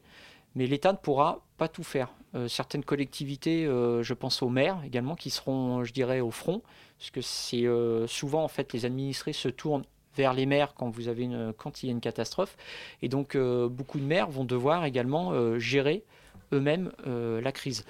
[0.55, 2.11] mais l'État ne pourra pas tout faire.
[2.47, 6.63] certaines collectivités, je pense aux maires également, qui seront, je dirais, au front,
[6.99, 7.65] parce que c'est
[8.07, 9.85] souvent en fait les administrés se tournent
[10.17, 12.57] vers les maires quand, il y a une catastrophe,
[13.03, 16.05] et donc beaucoup de maires vont devoir également gérer
[16.53, 17.85] eux-mêmes la crise.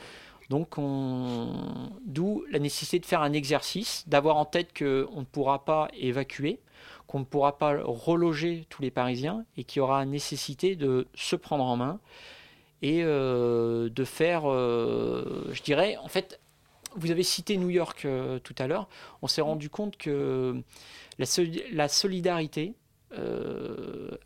[0.51, 0.77] Donc,
[2.07, 6.61] d'où la nécessité de faire un exercice, d'avoir en tête qu'on ne pourra pas évacuer,
[7.09, 11.35] qu'on ne pourra pas reloger tous les Parisiens et qu'il y aura nécessité de se
[11.35, 11.99] prendre en main
[12.83, 16.39] et euh, de faire, euh, je dirais, en fait,
[16.97, 18.89] vous avez cité New York euh, tout à l'heure,
[19.23, 20.63] on s'est rendu compte que
[21.19, 22.75] la, solidarité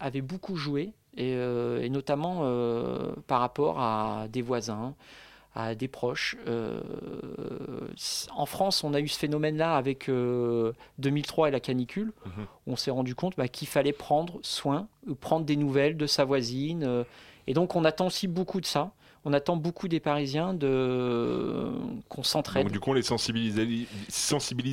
[0.01, 2.41] avait beaucoup joué, et notamment
[3.27, 4.95] par rapport à des voisins,
[5.55, 6.37] à des proches.
[6.47, 6.81] Euh,
[8.35, 12.13] en France, on a eu ce phénomène-là avec 2003 euh, et la canicule.
[12.25, 12.47] Mhm.
[12.67, 14.89] On s'est rendu compte bah, qu'il fallait prendre soin,
[15.21, 16.85] prendre des nouvelles de sa voisine.
[16.85, 17.05] Euh,
[17.47, 18.93] et donc, on attend aussi beaucoup de ça.
[19.25, 21.71] On attend beaucoup des Parisiens de
[22.09, 22.65] qu'on s'entraide.
[22.65, 23.55] Donc du coup, on les sensibilise,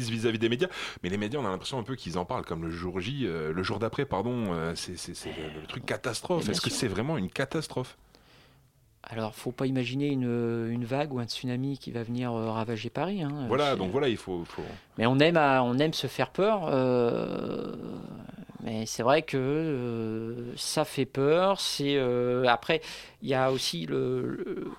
[0.10, 0.70] vis-à-vis des médias,
[1.04, 3.28] mais les médias, on a l'impression un peu qu'ils en parlent comme le jour J,
[3.28, 4.74] le jour d'après, pardon.
[4.74, 6.50] c'est le, le, truc catastrophe.
[6.50, 7.96] Est-ce que c'est vraiment une catastrophe?
[9.04, 13.24] Alors, faut pas imaginer une, vague ou un tsunami qui va venir euh, ravager Paris.
[13.24, 13.46] Hein.
[13.48, 14.44] Voilà, donc voilà, il faut,
[14.98, 16.68] Mais on aime, on aime se faire peur.
[16.68, 17.76] Euh,
[18.62, 21.60] mais c'est vrai que euh, ça fait peur.
[21.62, 21.98] C'est
[22.48, 22.82] après,
[23.22, 24.74] il y a aussi le,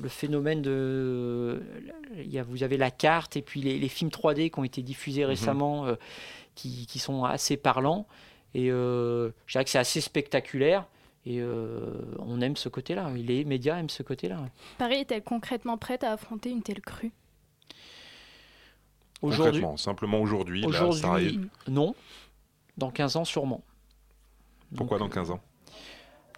[0.00, 1.60] le, phénomène de,
[2.16, 5.22] y a, vous avez la carte et puis les, films 3D qui ont été diffusés
[5.22, 5.28] mhm.
[5.28, 5.86] récemment,
[6.54, 8.06] qui, qui, sont assez parlants.
[8.54, 10.86] Et je dirais que c'est assez spectaculaire.
[11.28, 13.10] Et euh, on aime ce côté-là.
[13.14, 14.46] Les médias aiment ce côté-là.
[14.78, 17.12] Paris est-elle concrètement prête à affronter une telle crue?
[19.20, 21.94] Aujourd'hui, simplement aujourd'hui, aujourd'hui non.
[22.78, 23.62] Dans 15 ans, sûrement.
[24.74, 25.40] Pourquoi dans 15 ans?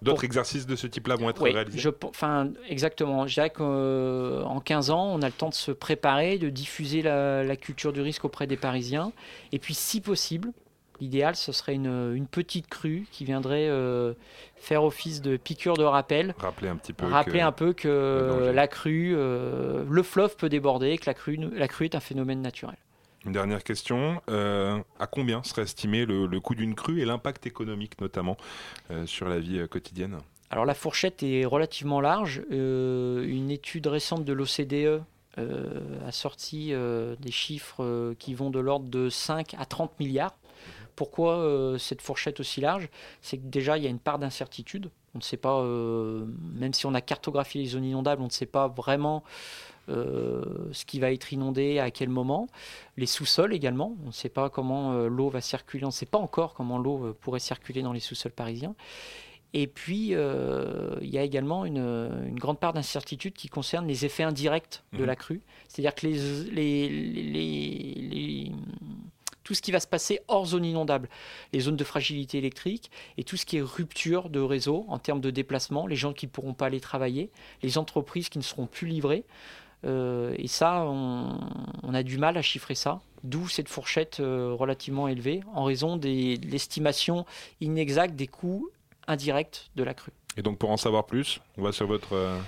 [0.03, 1.79] D'autres exercices de ce type-là vont être réalisés?
[1.79, 3.29] je, enfin, Exactement.
[3.29, 7.03] Je dirais qu'en euh, 15 ans, on a le temps de se préparer, de diffuser
[7.03, 9.13] la, la, culture du risque auprès des Parisiens.
[9.53, 10.51] Et puis, si possible,
[11.01, 14.13] L'idéal, ce serait une, petite crue qui viendrait euh,
[14.57, 16.35] faire office de piqûre de rappel.
[16.39, 17.07] Rappeler un petit peu.
[17.07, 21.37] Rappeler que, un peu que la crue, euh, le fleuve peut déborder, que la crue,
[21.37, 22.77] la crue est un phénomène naturel.
[23.25, 24.21] Une dernière question.
[24.29, 28.37] Euh, à combien serait estimé le, coût d'une crue et l'impact économique notamment
[29.07, 30.19] sur la vie quotidienne?
[30.51, 32.43] Alors la fourchette est relativement large.
[32.51, 35.03] une étude récente de l'OCDE
[35.37, 36.73] a sorti
[37.19, 40.35] des chiffres qui vont de l'ordre de 5 à 30 milliards
[41.01, 42.91] pourquoi euh, cette fourchette aussi large?
[43.23, 44.91] C'est que déjà, il y a une part d'incertitude.
[45.15, 48.31] On ne sait pas, euh, même si on a cartographié les zones inondables, on ne
[48.31, 49.25] sait pas vraiment
[49.89, 52.49] euh, ce qui va être inondé, à quel moment.
[52.99, 56.19] Les sous-sols également, on ne sait pas comment l'eau va circuler, on ne sait pas
[56.19, 58.75] encore comment l'eau pourrait circuler dans les sous-sols parisiens.
[59.55, 64.83] Et puis, il y a également une, grande part d'incertitude qui concerne les effets indirects
[64.93, 65.07] de mmh.
[65.07, 65.41] la crue.
[65.67, 68.53] C'est-à-dire que les, les
[69.51, 71.09] tout ce qui va se passer hors zone inondable,
[71.53, 75.21] les zones de fragilité électrique et tout ce qui est rupture de réseau en termes
[75.21, 77.33] de déplacement, les gens qui ne pourront pas aller travailler,
[77.65, 79.25] les entreprises qui ne seront plus livrées.
[79.85, 85.09] Euh, et ça, on, a du mal à chiffrer ça, d'où cette fourchette euh, relativement
[85.09, 86.07] élevée en raison de
[86.47, 87.27] l'estimation
[87.61, 88.71] inexacte des coûts
[89.09, 90.13] indirects de la crue.
[90.37, 92.15] Et donc pour en savoir plus, on va sur votre...
[92.15, 92.39] Euh,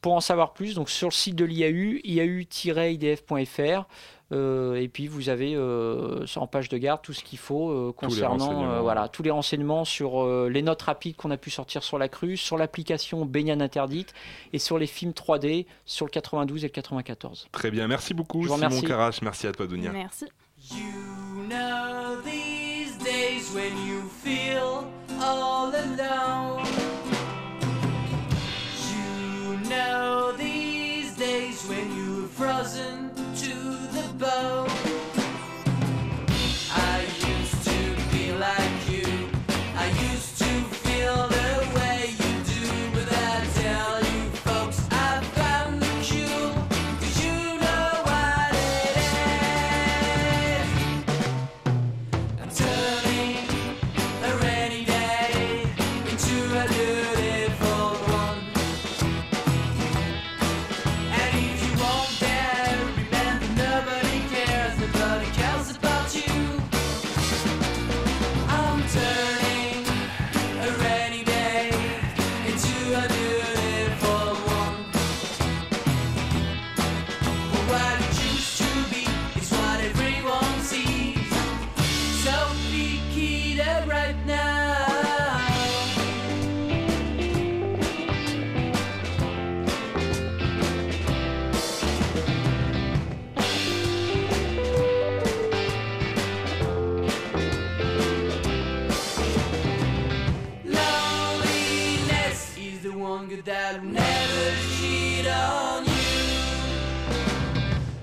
[0.00, 3.86] pour en savoir plus, donc sur le site de l'IAU, iau-idf.fr,
[4.32, 7.92] euh, et puis vous avez euh, en page de garde tout ce qu'il faut euh,
[7.96, 12.08] concernant voilà, tous les renseignements sur les notes rapides qu'on a pu sortir sur la
[12.08, 14.14] crue, sur l'application Baignade interdite
[14.52, 17.48] et sur les films 3D sur le 92 et le 94.
[17.52, 19.92] Très bien, merci beaucoup Simon Carache, merci à toi Dunia.
[19.92, 20.26] Merci.
[20.70, 24.84] You know these days when you feel
[25.22, 26.65] all alone
[29.68, 33.54] know these days when you were frozen to
[33.92, 34.65] the bone.
[103.28, 105.90] longer that'll never cheat on you.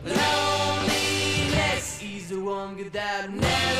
[0.05, 3.72] Loneliness is the one that'll never.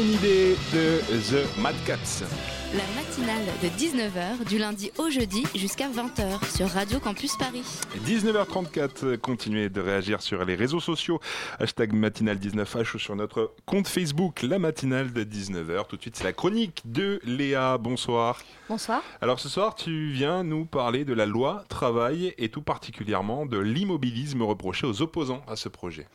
[0.00, 2.24] Rainy Day de The Mad Cats.
[2.72, 7.64] La matinale de 19h du lundi au jeudi jusqu'à 20h sur Radio Campus Paris.
[8.06, 11.20] 19h34, continuez de réagir sur les réseaux sociaux,
[11.58, 15.86] hashtag matinale19h ou sur notre compte Facebook, la matinale de 19h.
[15.86, 17.76] Tout de suite, c'est la chronique de Léa.
[17.76, 18.40] Bonsoir.
[18.70, 19.02] Bonsoir.
[19.20, 23.58] Alors ce soir, tu viens nous parler de la loi travail et tout particulièrement de
[23.58, 26.06] l'immobilisme reproché aux opposants à ce projet.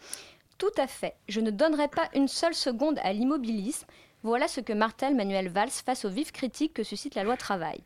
[0.57, 1.15] Tout à fait.
[1.27, 3.85] Je ne donnerai pas une seule seconde à l'immobilisme.
[4.23, 7.81] Voilà ce que martèle Manuel Valls face aux vives critiques que suscite la loi travail.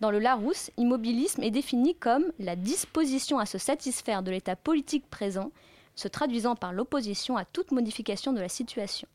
[0.00, 5.08] Dans le Larousse, immobilisme est défini comme la disposition à se satisfaire de l'état politique
[5.08, 5.52] présent,
[5.94, 9.08] se traduisant par l'opposition à toute modification de la situation.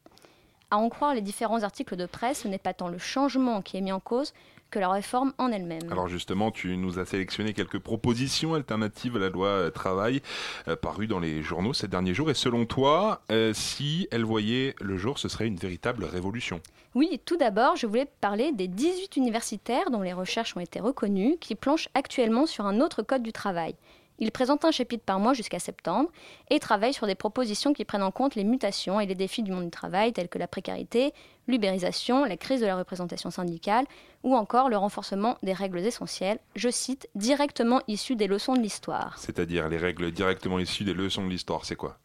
[0.71, 3.77] À en croire les différents articles de presse, ce n'est pas tant le changement qui
[3.77, 4.33] est mis en cause
[4.69, 5.91] que la réforme en elle-même.
[5.91, 10.21] Alors justement, tu nous as sélectionné quelques propositions alternatives à la loi euh, travail
[10.67, 12.29] euh, parues dans les journaux ces derniers jours.
[12.29, 16.61] Et selon toi, euh, si elles voyaient le jour, ce serait une véritable révolution?
[16.95, 21.37] Oui, tout d'abord, je voulais parler des 18 universitaires dont les recherches ont été reconnues,
[21.39, 23.75] qui planchent actuellement sur un autre code du travail.
[24.19, 26.09] Il présente un chapitre par mois jusqu'à septembre
[26.49, 29.51] et travaille sur des propositions qui prennent en compte les mutations et les défis du
[29.51, 31.13] monde du travail tels que la précarité,
[31.47, 33.85] l'ubérisation, la crise de la représentation syndicale
[34.23, 39.17] ou encore le renforcement des règles essentielles, je cite, directement issues des leçons de l'histoire.
[39.19, 41.97] C'est-à-dire les règles directement issues des leçons de l'histoire, c'est quoi?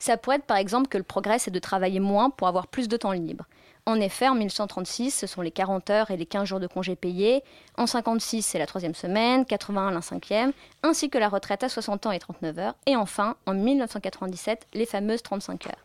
[0.00, 2.88] Ça pourrait être par exemple que le progrès c'est de travailler moins pour avoir plus
[2.88, 3.44] de temps libre.
[3.86, 6.96] En effet, en 1136, ce sont les 40 heures et les 15 jours de congés
[6.96, 7.42] payés.
[7.76, 10.52] En 56, c'est la troisième semaine, 81 la cinquième,
[10.82, 12.74] ainsi que la retraite à 60 ans et 39 heures.
[12.86, 15.84] Et enfin, en 1997, les fameuses 35 heures.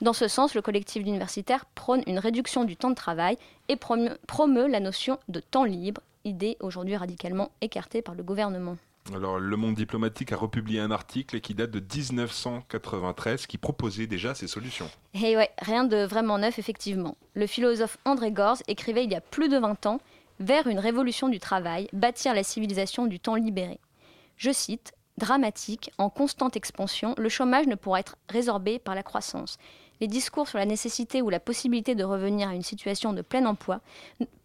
[0.00, 3.38] Dans ce sens, le collectif d'universitaires prône une réduction du temps de travail
[3.68, 8.76] et promeut, promeut la notion de temps libre, idée aujourd'hui radicalement écartée par le gouvernement.
[9.12, 14.46] Le monde diplomatique a republié un article qui date de 1993 qui proposait déjà ces
[14.46, 14.90] solutions.
[15.12, 17.16] Et ouais, rien de vraiment neuf, effectivement.
[17.34, 20.00] Le philosophe André Gorz écrivait il y a plus de 20 ans
[20.40, 23.78] Vers une révolution du travail, bâtir la civilisation du temps libéré.
[24.36, 29.58] Je cite Dramatique, en constante expansion, le chômage ne pourra être résorbé par la croissance.
[30.00, 33.46] Les discours sur la nécessité ou la possibilité de revenir à une situation de plein
[33.46, 33.80] emploi,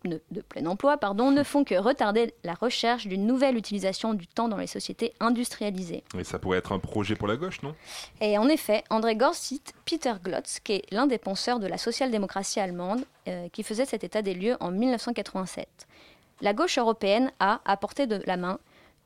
[0.05, 4.27] de, de plein emploi pardon, ne font que retarder la recherche d'une nouvelle utilisation du
[4.27, 6.03] temps dans les sociétés industrialisées.
[6.17, 7.75] Et ça pourrait être un projet pour la gauche, non?
[8.21, 11.77] Et en effet, André Gorz cite Peter Glotz, qui est l'un des penseurs de la
[11.77, 15.67] social-démocratie allemande, euh, qui faisait cet état des lieux en 1987.
[16.41, 18.59] La gauche européenne a, à portée de la main,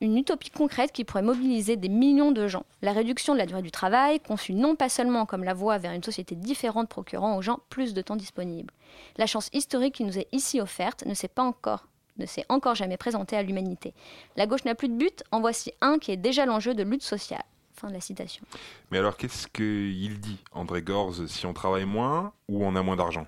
[0.03, 2.65] une utopie concrète qui pourrait mobiliser des millions de gens.
[2.81, 5.93] La réduction de la durée du travail, conçue non pas seulement comme la voie vers
[5.93, 8.73] une société différente procurant aux gens plus de temps disponible.
[9.17, 11.87] La chance historique qui nous est ici offerte ne s'est pas encore
[12.17, 13.95] ne s'est encore jamais présentée à l'humanité.
[14.35, 17.01] La gauche n'a plus de but, en voici un qui est déjà l'enjeu de lutte
[17.01, 17.43] sociale.
[17.73, 18.45] Fin de la citation.
[18.91, 22.95] Mais alors, qu'est-ce qu'il dit, André Gorz, si on travaille moins ou on a moins
[22.95, 23.25] d'argent?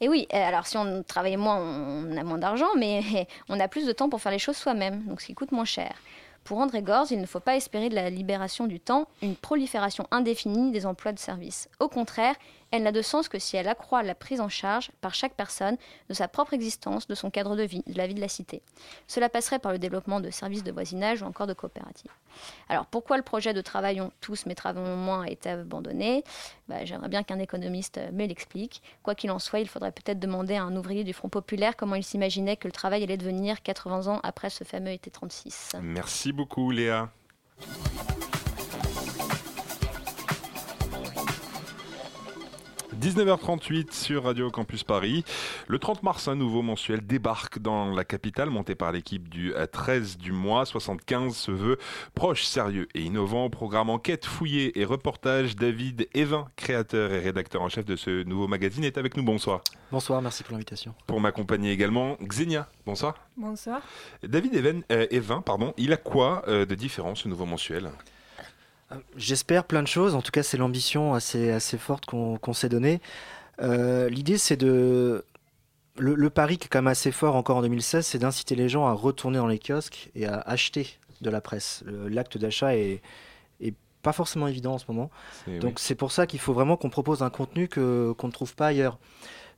[0.00, 3.02] Et oui, euh, alors si on travaille moins, on a moins d'argent, mais
[3.48, 5.64] on a plus de temps pour faire les choses soi-même, donc ce qui coûte moins
[5.64, 5.94] cher.
[6.44, 10.06] Pour André Gorz, il ne faut pas espérer de la libération du temps une prolifération
[10.10, 11.70] indéfinie des emplois de service.
[11.80, 12.34] Au contraire,
[12.74, 15.76] elle n'a de sens que si elle accroît la prise en charge par chaque personne
[16.08, 18.62] de sa propre existence, de son cadre de vie, de la vie de la cité.
[19.06, 22.10] Cela passerait par le développement de services de voisinage ou encore de coopératives.
[22.68, 26.24] Alors pourquoi le projet de Travaillons tous mais travaillons moins a été abandonné
[26.66, 28.82] bah, J'aimerais bien qu'un économiste me l'explique.
[29.04, 31.94] Quoi qu'il en soit, il faudrait peut-être demander à un ouvrier du Front Populaire comment
[31.94, 35.76] il s'imaginait que le travail allait devenir 80 ans après ce fameux été 36.
[35.80, 37.08] Merci beaucoup, Léa.
[43.00, 45.24] 19h38 sur Radio Campus Paris.
[45.68, 50.18] Le 30 mars, un nouveau mensuel débarque dans la capitale, monté par l'équipe du 13
[50.18, 50.64] du mois.
[50.66, 51.78] 75 se veut
[52.14, 53.50] proche, sérieux et innovant.
[53.50, 55.56] Programme enquête, fouillé et reportage.
[55.56, 59.22] David Evin, créateur et rédacteur en chef de ce nouveau magazine, est avec nous.
[59.22, 59.62] Bonsoir.
[59.90, 60.94] Bonsoir, merci pour l'invitation.
[61.06, 62.68] Pour m'accompagner également, Xenia.
[62.86, 63.14] Bonsoir.
[63.36, 63.80] Bonsoir.
[64.22, 67.90] David Even, euh, Evin, pardon, il a quoi euh, de différent ce nouveau mensuel?
[69.16, 70.14] J'espère plein de choses.
[70.14, 73.00] En tout cas, c'est l'ambition assez, assez forte qu'on s'est donnée.
[73.62, 75.24] Euh, L'idée, c'est de.
[75.96, 78.68] Le, le pari qui est quand même assez fort encore en 2016, c'est d'inciter les
[78.68, 80.88] gens à retourner dans les kiosques et à acheter
[81.20, 81.84] de la presse.
[82.08, 83.00] L'acte d'achat est,
[83.60, 85.08] est pas forcément évident en ce moment.
[85.46, 85.72] Donc oui.
[85.76, 88.66] c'est pour ça qu'il faut vraiment qu'on propose un contenu que- qu'on ne trouve pas
[88.66, 88.98] ailleurs.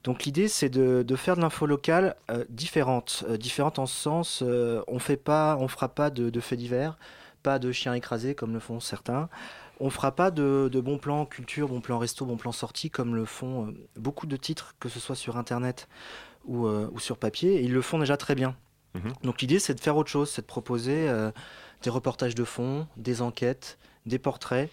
[0.04, 3.96] Donc l'idée c'est de, de faire de l'info locale euh, différente, Euh, différente en ce
[3.96, 6.98] sens euh, on fait pas, on fera pas de, de faits divers,
[7.46, 9.28] pas de chiens écrasés comme le font certains.
[9.78, 13.14] On fera pas de, de bons plans culture, bons plans resto, bons plans sortie comme
[13.14, 15.86] le font euh, beaucoup de titres, que ce soit sur internet
[16.44, 17.54] ou, euh, ou sur papier.
[17.54, 18.56] Et ils le font déjà très bien.
[18.96, 19.12] Mhm.
[19.22, 21.30] Donc l'idée c'est de faire autre chose, c'est de proposer euh,
[21.82, 24.68] des reportages de fond, des enquêtes, des portraits,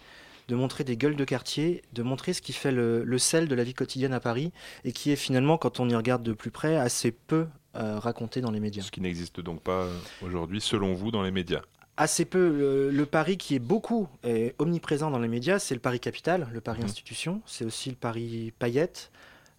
[0.48, 3.54] de montrer des gueules de quartier, de montrer ce qui fait le, le sel de
[3.54, 4.50] la vie quotidienne à Paris
[4.82, 7.46] et qui est finalement, quand on y regarde de plus près, assez peu
[7.76, 8.82] euh, raconté dans les médias.
[8.82, 9.86] Ce qui n'existe donc pas
[10.22, 11.62] aujourd'hui, selon vous, dans les médias.
[11.96, 12.48] Assez peu.
[12.48, 16.48] Le, le Paris qui est beaucoup et omniprésent dans les médias, c'est le Paris capital,
[16.52, 16.86] le Paris Mhm.
[16.86, 19.10] institution, c'est aussi le Paris paillette,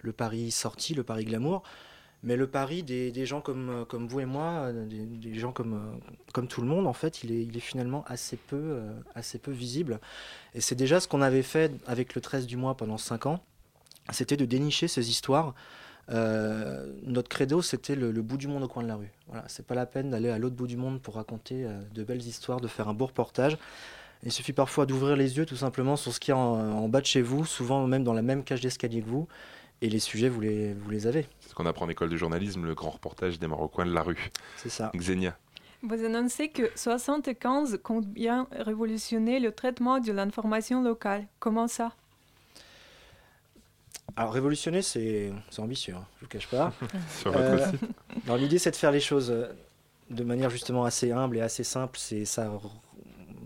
[0.02, 1.64] le Paris sortie, le Paris glamour.
[2.24, 5.40] Mais le Paris des, des gens comme, euh, comme vous et moi, euh, des, des
[5.40, 8.36] gens comme, euh, comme tout le monde, en fait, il est, il est finalement assez
[8.36, 10.00] peu, euh, assez peu visible.
[10.56, 13.44] Et c'est déjà ce qu'on avait fait avec le 13 du mois pendant 5 ans,
[14.12, 15.54] c'était de dénicher ces histoires.
[16.10, 19.12] Euh, notre credo, c'était le, le bout du monde au coin de la rue.
[19.28, 22.04] Voilà, c'est pas la peine d'aller à l'autre bout du monde pour raconter euh, de
[22.04, 23.58] belles histoires, de faire un beau reportage.
[24.24, 26.90] Il suffit parfois d'ouvrir les yeux tout simplement sur ce qu'il y a en, en
[26.90, 29.28] bas de chez vous, souvent même dans la même cage d'escalier que vous,
[29.82, 31.28] et les sujets, vous les, vous les avez.
[31.40, 34.02] C'est ce qu'on apprend en école de journalisme, le grand reportage des Marocains de la
[34.02, 34.30] rue.
[34.58, 34.92] C'est ça.
[34.96, 35.38] Xenia.
[35.84, 41.28] Vous annoncez que 75 compte bien révolutionner le traitement de l'information locale.
[41.40, 41.92] Comment ça?
[44.16, 46.72] Alors révolutionner, c'est ambitieux, hein, je vous cache pas.
[47.20, 47.82] Sur votre site.
[48.26, 49.48] alors, l'idée, c'est de faire les choses euh,
[50.10, 51.98] de manière justement assez humble et assez simple.
[52.00, 52.50] C'est ça.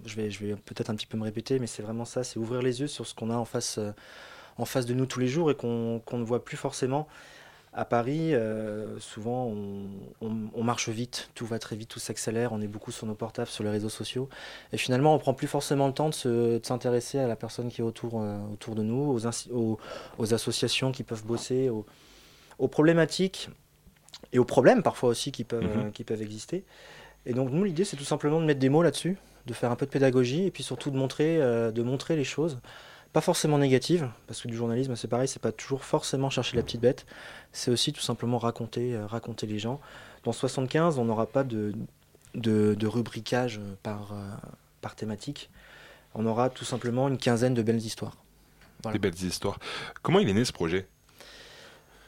[0.05, 2.38] je vais, je vais peut-être un petit peu me répéter, mais c'est vraiment ça, c'est
[2.38, 3.91] ouvrir les yeux sur ce qu'on a en face, euh,
[4.57, 7.07] en face de nous tous les jours et qu'on qu'on ne voit plus forcément.
[7.72, 9.86] À Paris, euh, souvent, on,
[10.22, 13.14] on- on marche vite, tout va très vite, tout s'accélère, on est beaucoup sur nos
[13.14, 14.28] portables, sur les réseaux sociaux.
[14.74, 17.70] Et finalement, on prend plus forcément le temps de se- de s'intéresser à la personne
[17.70, 19.78] qui est autour, euh, autour de nous, aux, inci- aux-
[20.18, 21.86] aux associations qui peuvent bosser, aux,
[22.58, 23.50] aux problématiques
[24.34, 25.88] et aux problèmes parfois aussi qui peuvent, Mhm.
[25.88, 26.64] euh, qui peuvent exister.
[27.28, 29.76] Et donc, nous, l'idée, c'est tout simplement de mettre des mots là-dessus, de faire un
[29.76, 32.58] peu de pédagogie et puis surtout de montrer, euh, de montrer les choses.
[33.14, 36.64] Pas forcément négatives, parce que du journalisme, c'est pareil, c'est pas toujours forcément chercher la
[36.64, 37.07] petite bête,
[37.51, 39.80] c'est aussi tout simplement raconter, euh, raconter les gens.
[40.26, 41.74] Dans 75, on n'aura pas de,
[42.36, 44.30] de, de rubricage euh, par, euh,
[44.82, 45.49] par thématique.
[46.14, 48.16] On aura tout simplement une quinzaine de belles histoires.
[48.84, 48.97] Voilà.
[48.97, 49.57] Des belles histoires.
[50.03, 50.88] Comment il est né ce projet?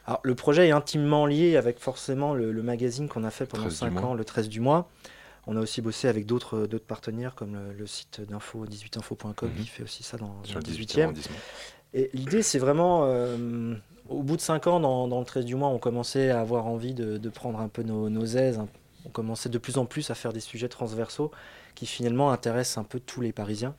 [0.06, 3.64] Alors, le projet est intimement lié avec forcément le, le magazine qu'on a fait pendant
[3.64, 4.02] 13 du 5 mois.
[4.02, 4.88] ans, le 13 du mois.
[5.46, 9.66] On a aussi bossé avec d'autres d'autres partenaires comme le, le site d'info 18info.com qui
[9.66, 10.42] fait aussi ça dans.
[10.44, 11.02] Sur dans le le 18e 18e.
[11.02, 11.36] arrondissement.
[11.94, 13.74] Et l'idée, c'est vraiment, euh,
[14.08, 16.66] au bout de 5 ans, dans, dans le 13 du mois, on commençait à avoir
[16.66, 18.58] envie de, de prendre un peu nos, nos aises.
[18.58, 18.68] hein.
[19.04, 21.30] On commençait de plus en plus à faire des sujets transversaux
[21.74, 23.74] qui finalement intéressent un peu tous les Parisiens.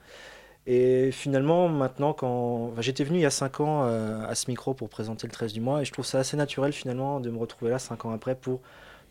[0.67, 4.49] Et finalement, maintenant, quand enfin, j'étais venu il y a 5 ans euh, à ce
[4.49, 7.29] micro pour présenter le 13 du mois, et je trouve ça assez naturel finalement de
[7.31, 8.61] me retrouver là 5 ans après pour,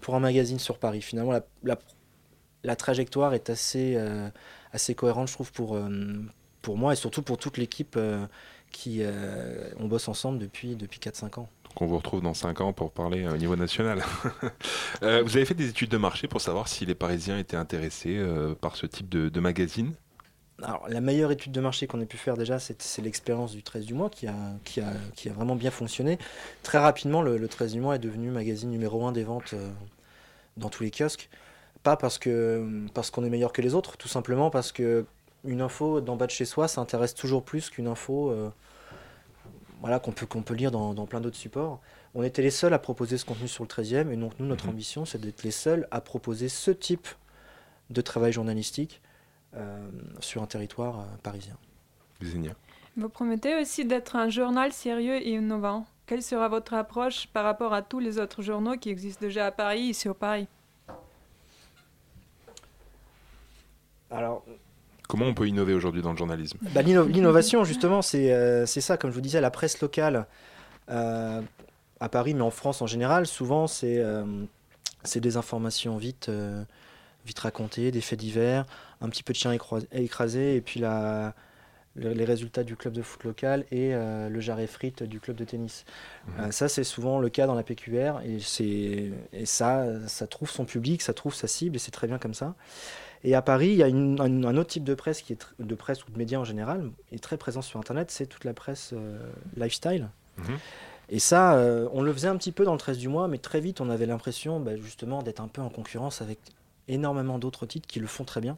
[0.00, 1.02] pour un magazine sur Paris.
[1.02, 1.78] Finalement, la, la,
[2.64, 4.28] la trajectoire est assez, euh,
[4.72, 5.88] assez cohérente, je trouve, pour, euh,
[6.62, 8.26] pour moi et surtout pour toute l'équipe euh,
[8.70, 9.02] qui
[9.78, 11.48] on bosse ensemble depuis, depuis 4-5 ans.
[11.72, 14.02] Donc on vous retrouve dans 5 ans pour parler au niveau national.
[15.02, 18.16] Euh, vous avez fait des études de marché pour savoir si les Parisiens étaient intéressés
[18.18, 19.94] euh, par ce type de, de magazine?
[20.62, 23.64] Alors, la meilleure étude de marché qu'on ait pu faire déjà, c'est c'est l'expérience du
[23.64, 24.34] 13 du mois qui a,
[24.64, 26.18] qui, a, qui a vraiment bien fonctionné.
[26.62, 29.70] Très rapidement, le, le 13 du mois est devenu magazine numéro 1 des ventes euh,
[30.56, 31.28] dans tous les kiosques.
[31.82, 35.04] Pas parce que parce qu'on est meilleur que les autres, tout simplement parce que
[35.44, 38.50] une info d'en bas de chez soi, ça intéresse toujours plus qu'une info euh,
[39.80, 41.80] voilà, qu'on peut, qu'on peut lire dans, dans plein d'autres supports.
[42.14, 44.68] On était les seuls à proposer ce contenu sur le 13e, et donc nous, notre
[44.68, 47.08] ambition, c'est d'être les seuls à proposer ce type
[47.90, 49.00] de travail journalistique
[49.56, 51.56] euh, sur un territoire euh, parisien.
[52.96, 55.86] Vous promettez aussi d'être un journal sérieux et innovant.
[56.06, 59.50] Quelle sera votre approche par rapport à tous les autres journaux qui existent déjà à
[59.50, 60.46] Paris et sur Paris
[64.10, 64.44] Alors,
[65.12, 66.56] Comment on peut innover aujourd'hui dans le journalisme?
[66.74, 70.24] Bah, l'inno- L'innovation, justement, c'est euh, c'est ça, comme je vous disais, la presse locale
[70.90, 71.42] euh,
[72.00, 74.24] à Paris, mais en France en général, souvent, c'est euh,
[75.14, 76.30] des informations vite,
[77.26, 78.64] vite racontées, des faits divers,
[79.02, 79.52] un petit peu de chien
[79.92, 81.34] écrasé, et puis la,
[81.94, 85.44] le- les résultats du club de foot local et le jarret frites du club de
[85.44, 85.84] tennis.
[86.38, 88.38] Euh, ça, c'est souvent le cas dans la PQR, et,
[89.34, 92.32] et ça, ça trouve son public, ça trouve sa cible, et c'est très bien comme
[92.32, 92.54] ça.
[93.24, 95.46] Et à Paris, il y a une- un, un autre type de presse, qui est
[95.58, 98.54] de presse ou de médias en général, est très présent sur Internet, c'est toute la
[98.54, 99.18] presse euh,
[99.56, 100.08] lifestyle.
[100.38, 100.58] Mhm.
[101.08, 103.38] Et ça, euh, on le faisait un petit peu dans le 13 du mois, mais
[103.38, 106.38] très vite, on avait l'impression bah, justement d'être un peu en concurrence avec
[106.88, 108.56] énormément d'autres titres qui le font très bien.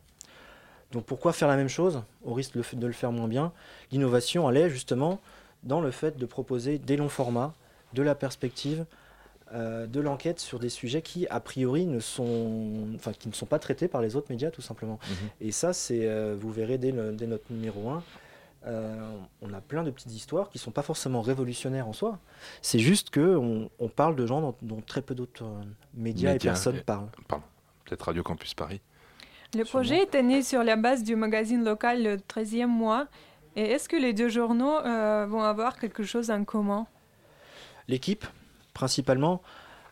[0.93, 3.29] Donc pourquoi faire la même chose au risque de le f- de le faire moins
[3.29, 3.53] bien?
[3.91, 5.21] L'innovation, elle est justement
[5.65, 7.55] dans le fait de proposer des longs formats,
[7.95, 8.85] de la perspective,
[9.53, 13.47] euh, de l'enquête sur des sujets qui, a priori, ne sont, enfin, qui ne sont
[13.47, 14.99] pas traités par les autres médias, tout simplement.
[15.41, 18.03] Et ça, c'est, euh, vous verrez dès, le- dès notre numéro 1,
[19.43, 22.19] on a plein de petites histoires qui sont pas forcément révolutionnaires en soi.
[22.63, 25.63] C'est juste que on, on parle de gens dont, dont très peu d'autres euh,
[25.95, 27.11] médias, et personnes et- parlent.
[27.29, 27.45] Pardon.
[27.85, 28.81] Peut-être Radio Campus Paris.
[29.55, 33.07] Le projet était né sur la base du magazine local le 13e mois.
[33.57, 36.87] Et est-ce que les deux journaux euh, vont avoir quelque chose en commun?
[37.87, 38.25] L'équipe,
[38.75, 39.43] principalement,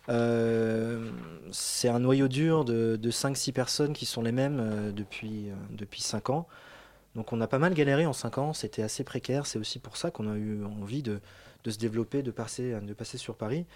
[0.09, 1.11] euh,
[1.53, 5.55] c'est un noyau dur de, de 5-6 personnes qui sont les mêmes euh, depuis, euh,
[5.71, 6.47] depuis 5 ans.
[7.15, 9.97] Donc on a pas mal galéré en 5 ans, c'était assez précaire, c'est aussi pour
[9.97, 11.21] ça qu'on a eu envie de,
[11.67, 12.73] se développer, de passer
[13.19, 13.67] sur Paris.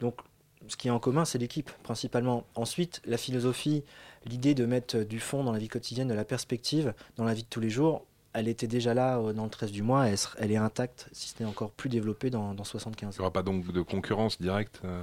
[0.00, 0.20] Donc
[0.68, 2.44] ce qui est en commun, c'est l'équipe, principalement.
[2.54, 3.84] Ensuite, la philosophie,
[4.24, 7.42] l'idée de mettre du fond dans la vie quotidienne, de la perspective, dans la vie
[7.42, 8.04] de tous les jours,
[8.36, 10.06] elle était déjà là euh, dans le 13 du mois,
[10.38, 13.14] elle, est intacte, si ce n'est encore plus développée dans, dans 75.
[13.14, 15.02] Il n'y aura pas donc de concurrence directe euh,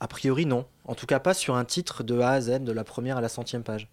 [0.00, 0.64] A priori, non.
[0.86, 3.20] En tout cas, pas sur un titre de A à Z, de la première à
[3.20, 3.86] la centième page.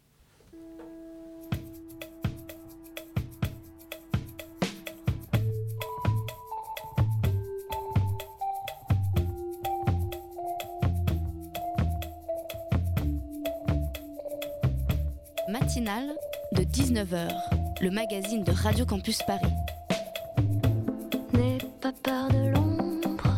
[15.50, 16.14] Matinale
[16.54, 19.54] de 19h, le magazine de Radio Campus Paris.
[21.34, 23.34] N'aie pas peur de l'ombre,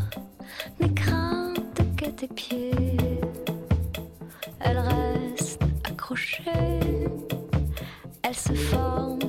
[0.79, 1.59] n'aie crainte
[1.95, 2.71] que tes pieds.
[4.59, 6.79] Elle reste accrochée,
[8.23, 9.19] elle se forme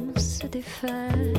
[0.60, 0.86] fait.
[0.86, 1.31] À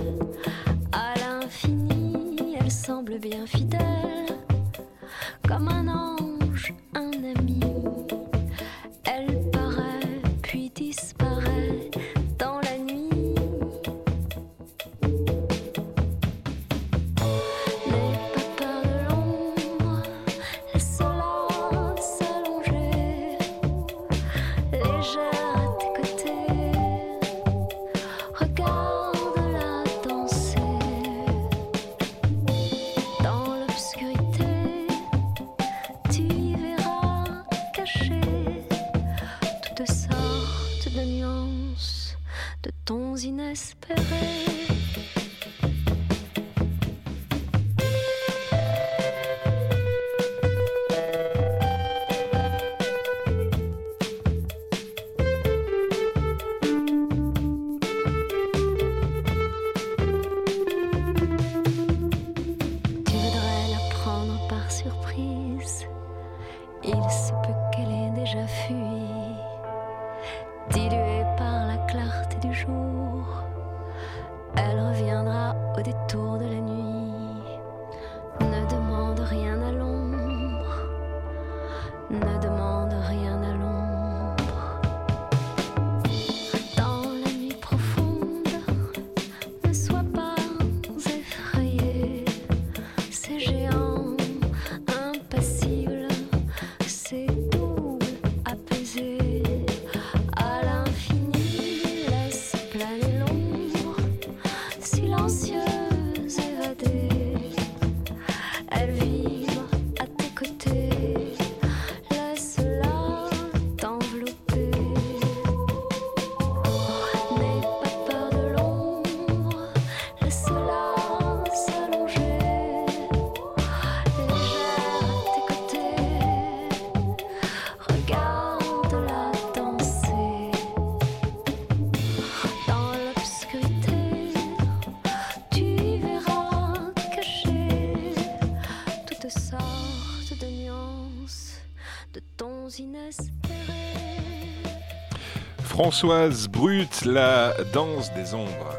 [145.94, 148.76] Françoise Brut, la danse des ombres.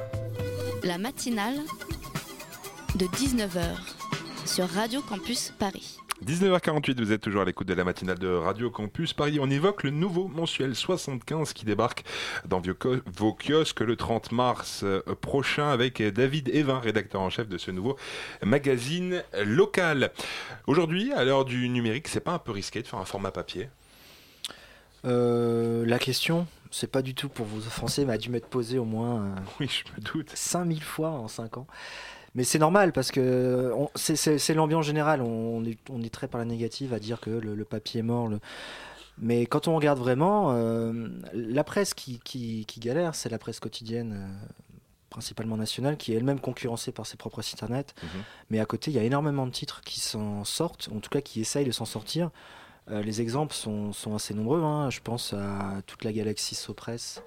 [0.82, 1.60] La matinale
[2.96, 3.62] de 19h
[4.44, 5.98] sur Radio Campus Paris.
[6.26, 9.38] 19h48, vous êtes toujours à l'écoute de la matinale de Radio Campus Paris.
[9.40, 12.02] On évoque le nouveau mensuel 75 qui débarque
[12.48, 12.60] dans
[13.16, 17.70] vos kiosques le 30 mars euh, prochain avec David Evin, rédacteur en chef de ce
[17.70, 17.96] nouveau
[18.42, 20.10] magazine local.
[20.66, 23.68] Aujourd'hui, à l'heure du numérique, c'est pas un peu risqué de faire un format papier?
[25.04, 28.78] Euh, la question, c'est pas du tout pour vous offenser, mais a dû m'être posée
[28.78, 30.30] au moins euh, oui, je me doute.
[30.34, 31.66] 5000 fois en 5 ans.
[32.34, 35.22] Mais c'est normal parce que c'est- l'ambiance générale.
[35.22, 38.02] On est, on est très par la négative à dire que le, le papier est
[38.02, 38.26] mort.
[38.26, 38.40] le-
[39.18, 43.60] Mais quand on regarde vraiment, euh, la presse qui, qui- qui galère, c'est la presse
[43.60, 44.46] quotidienne, euh,
[45.10, 47.94] principalement nationale, qui est elle-même concurrencée par ses propres sites internet.
[48.50, 51.20] Mais à côté, il y a énormément de titres qui s'en sortent, en tout cas
[51.20, 52.30] qui essayent de s'en sortir.
[52.90, 54.62] Euh, les exemples sont, sont assez nombreux.
[54.62, 54.90] hein.
[54.90, 57.22] Je pense à toute la galaxie SoPress,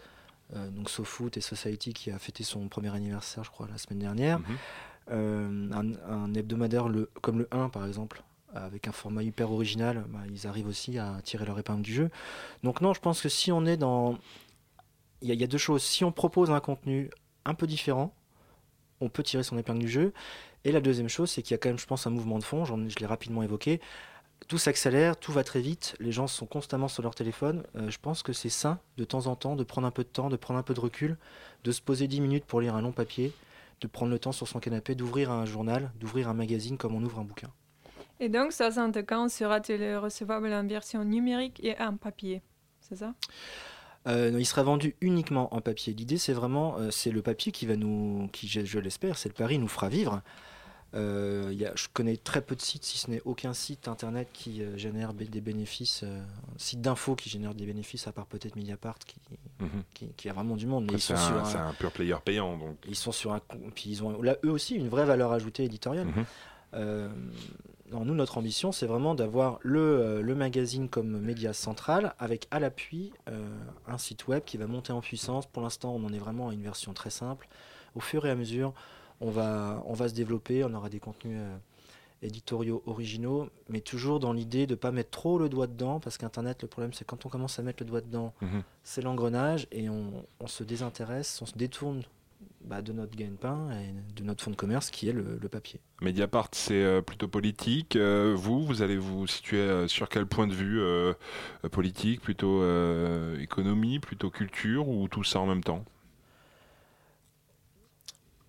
[0.55, 3.99] euh, donc SoFoot et Society qui a fêté son premier anniversaire, je crois, la semaine
[3.99, 4.39] dernière.
[5.09, 8.21] Euh, un, un hebdomadaire le, comme le 1, par exemple,
[8.53, 12.09] avec un format hyper original, bah, ils arrivent aussi à tirer leur épingle du jeu.
[12.63, 14.17] Donc non, je pense que si on est dans...
[15.21, 15.81] Il y, a- il y a deux choses.
[15.83, 17.09] Si on propose un contenu
[17.45, 18.13] un peu différent,
[19.01, 20.13] on peut tirer son épingle du jeu.
[20.63, 22.43] Et la deuxième chose, c'est qu'il y a quand même, je pense, un mouvement de
[22.43, 23.79] fond, je l'ai rapidement évoqué.
[24.47, 27.63] Tout s'accélère, tout va très vite, les gens sont constamment sur leur téléphone.
[27.75, 30.09] Euh, je pense que c'est sain, de temps en temps, de prendre un peu de
[30.09, 31.17] temps, de prendre un peu de recul,
[31.63, 33.33] de se poser 10 minutes pour lire un long papier,
[33.81, 37.03] de prendre le temps sur son canapé, d'ouvrir un journal, d'ouvrir un magazine comme on
[37.03, 37.49] ouvre un bouquin.
[38.19, 42.41] Et donc, 75 sera-t-il recevable en version numérique et en papier?
[42.79, 43.13] C'est ça?
[44.07, 45.93] Euh, non, il sera vendu uniquement en papier.
[45.93, 49.29] L'idée, c'est vraiment, euh, c'est le papier qui va nous, qui, je, je l'espère, c'est
[49.29, 50.21] le pari, nous fera vivre.
[50.93, 53.87] Euh, il y a, je connais très peu de sites, si ce n'est aucun site
[53.89, 56.23] internet qui euh, génère des bénéfices, euh,
[56.55, 59.17] site d'info qui génère des bénéfices, à part peut-être Mediapart qui,
[59.93, 60.89] qui, qui a vraiment du monde.
[60.93, 62.77] C'est sont un- sur c'est un pur player payant, donc.
[62.87, 63.41] Ils sont sur un,
[63.75, 66.07] puis ils ont là eux aussi une vraie valeur ajoutée éditoriale.
[66.07, 66.25] Mhm.
[66.73, 67.09] Euh,
[67.91, 72.59] non, nous, notre ambition, c'est vraiment d'avoir le, le magazine comme média central, avec à
[72.59, 73.13] l'appui
[73.87, 75.45] un site web qui va monter en puissance.
[75.45, 77.47] Pour l'instant, on en est vraiment à une version très simple.
[77.95, 78.73] Au fur et à mesure,
[79.21, 81.57] on va, on va se développer, on aura des contenus euh,
[82.21, 86.17] éditoriaux originaux, mais toujours dans l'idée de ne pas mettre trop le doigt dedans, parce
[86.17, 88.63] qu'Internet, le problème, c'est quand on commence à mettre le doigt dedans, Mhm.
[88.83, 92.03] c'est l'engrenage, et on, on se désintéresse, on se détourne
[92.63, 95.79] bah, de notre gagne-pain et de notre fonds de commerce qui est le, le papier.
[96.01, 97.95] Mediapart, c'est euh, plutôt politique.
[97.95, 101.13] Euh, vous, vous allez vous situer sur quel point de vue euh,
[101.71, 105.85] politique Plutôt euh, économie, plutôt culture ou tout ça en même temps?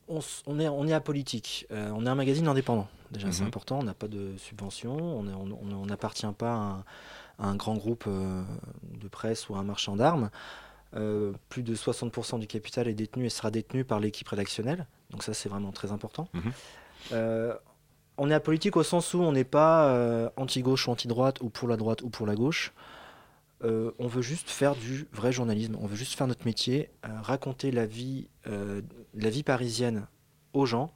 [0.09, 1.66] On, est, on est apolitique.
[1.70, 2.88] Euh, on est un magazine indépendant.
[3.11, 3.48] Déjà, c'est Mhm.
[3.48, 3.78] important.
[3.78, 4.96] On n'a pas de subvention.
[4.96, 6.84] On n'appartient pas à un,
[7.38, 8.42] à un grand groupe euh,
[9.00, 10.30] de presse ou à un marchand d'armes.
[10.96, 14.86] Euh, plus de 60% du capital est détenu et sera détenu par l'équipe rédactionnelle.
[15.11, 16.28] Donc ça, c'est vraiment très important.
[16.34, 17.54] Mhm.
[18.20, 21.76] On est apolitique au sens où on n'est pas anti-gauche ou anti-droite ou pour la
[21.76, 22.72] droite ou pour la gauche.
[23.64, 25.76] Euh, on veut juste faire du vrai journalisme.
[25.80, 28.82] On veut juste faire notre métier, euh, raconter la vie, euh,
[29.14, 30.06] la vie parisienne
[30.52, 30.92] aux gens.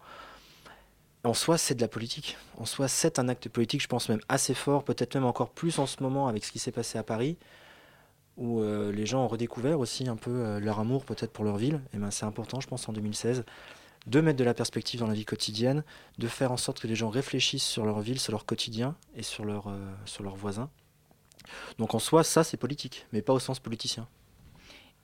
[1.24, 2.36] En soi, c'est de la politique.
[2.56, 5.78] En soi, c'est un acte politique, je pense même assez fort, peut-être même encore plus
[5.78, 7.36] en ce moment avec ce qui s'est passé à Paris,
[8.36, 11.80] où les gens ont redécouvert aussi un peu leur amour peut-être pour leur ville.
[11.94, 13.44] Et ben, c'est important, je pense, en 2016,
[14.08, 15.84] de mettre de la perspective dans la vie quotidienne,
[16.18, 19.22] de faire en sorte que les gens réfléchissent sur leur ville, sur leur quotidien et
[19.22, 19.70] sur leurs
[20.34, 20.70] voisins.
[21.78, 24.07] Donc en soi, ça, c'est politique, mais pas au sens politicien.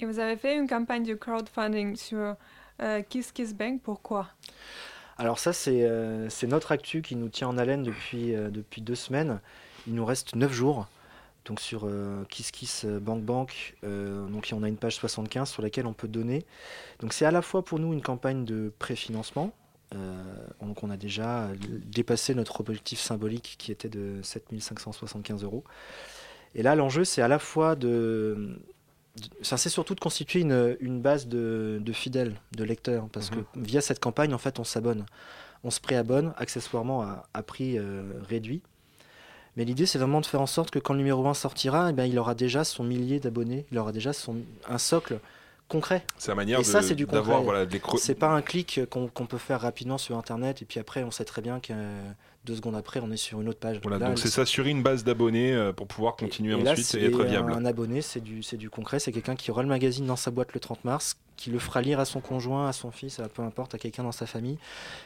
[0.01, 2.37] Et vous avez fait une campagne de crowdfunding sur
[2.81, 4.29] euh, Kiss Kiss Bank, pourquoi?
[5.19, 8.81] Alors ça, c'est euh, c'est notre actu qui nous tient en haleine depuis, euh, depuis
[8.81, 9.41] deux semaines.
[9.89, 10.87] Il nous reste neuf jours.
[11.45, 15.87] Donc sur euh, Kiss Kiss Bank Bank, donc on a une page 75 sur laquelle
[15.87, 16.45] on peut donner.
[17.01, 19.53] Donc c'est à la fois pour nous une campagne de préfinancement.
[20.61, 21.49] Donc on a déjà
[21.87, 25.65] dépassé notre objectif symbolique qui était de 7575 euros.
[26.55, 28.59] Et là l'enjeu c'est à la fois de...
[29.43, 33.39] ça, c'est surtout de constituer une, une base de, de fidèles, de lecteurs, parce que
[33.57, 35.05] via cette campagne en fait on s'abonne.
[35.65, 38.63] On se préabonne accessoirement à, à prix euh, réduit.
[39.57, 41.93] Mais l'idée, c'est vraiment de faire en sorte que quand le numéro 1 sortira, eh
[41.93, 44.37] ben, il aura déjà son millier d'abonnés, il aura déjà son,
[44.69, 45.19] un socle
[45.67, 46.05] concret.
[46.17, 47.45] C'est la manière et ça, de- c'est du d'avoir, concret.
[47.45, 50.79] voilà, des C'est pas un clic qu'on qu'on peut faire rapidement sur Internet, et puis
[50.79, 51.73] après, on sait très bien que
[52.49, 53.79] deux secondes après, on est sur une autre page.
[53.83, 57.01] Voilà, Là, donc c'est s'assurer une base d'abonnés euh, pour pouvoir continuer et ensuite c'est
[57.01, 57.53] et être un- viable.
[57.53, 58.99] Un abonné, c'est du, c'est du concret.
[58.99, 61.81] C'est quelqu'un qui aura le magazine dans sa boîte le 30 mars, qui le fera
[61.81, 64.59] lire à son conjoint, à son fils, à peu importe, à quelqu'un dans sa famille.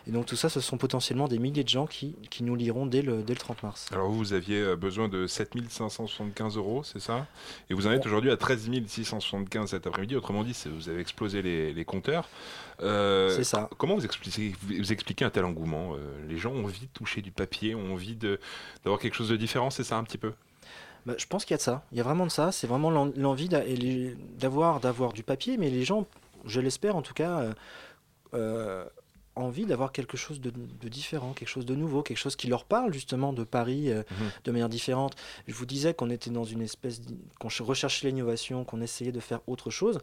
[0.08, 2.86] Et donc tout ça, ce sont potentiellement des milliers de gens qui, qui nous liront
[2.86, 3.88] dès le, dès le 30 mars.
[3.92, 7.26] Alors vous, aviez euh, besoin de 7575 euros, c'est ça?
[7.70, 10.16] Et vous en êtes aujourd'hui à 13 675 cet après-midi.
[10.16, 12.28] Autrement dit, vous avez explosé les, les compteurs.
[12.80, 13.66] Euh, C'est ça.
[13.70, 15.92] co- Comment vous expliquez, vous expliquez un tel engouement?
[15.94, 19.36] Euh, Les gens ont envie de toucher du papier, ont envie d'avoir quelque chose de
[19.36, 20.32] différent, c'est ça un petit peu?
[21.06, 21.84] Bah, je pense qu'il y a de ça.
[21.92, 22.52] Il y a vraiment de ça.
[22.52, 26.06] C'est vraiment l'en- l'envie d'avoir d'avoir du papier, mais les gens,
[26.44, 27.52] je l'espère en tout cas, euh,
[28.34, 28.84] euh,
[29.34, 32.64] envie d'avoir quelque chose de, de différent, quelque chose de nouveau, quelque chose qui leur
[32.64, 34.02] parle justement de Paris euh,
[34.44, 35.14] de manière différente.
[35.48, 37.00] Je vous disais qu'on était dans une espèce,
[37.40, 40.00] qu'on ch- recherchait l'innovation, qu'on essayait de faire autre chose.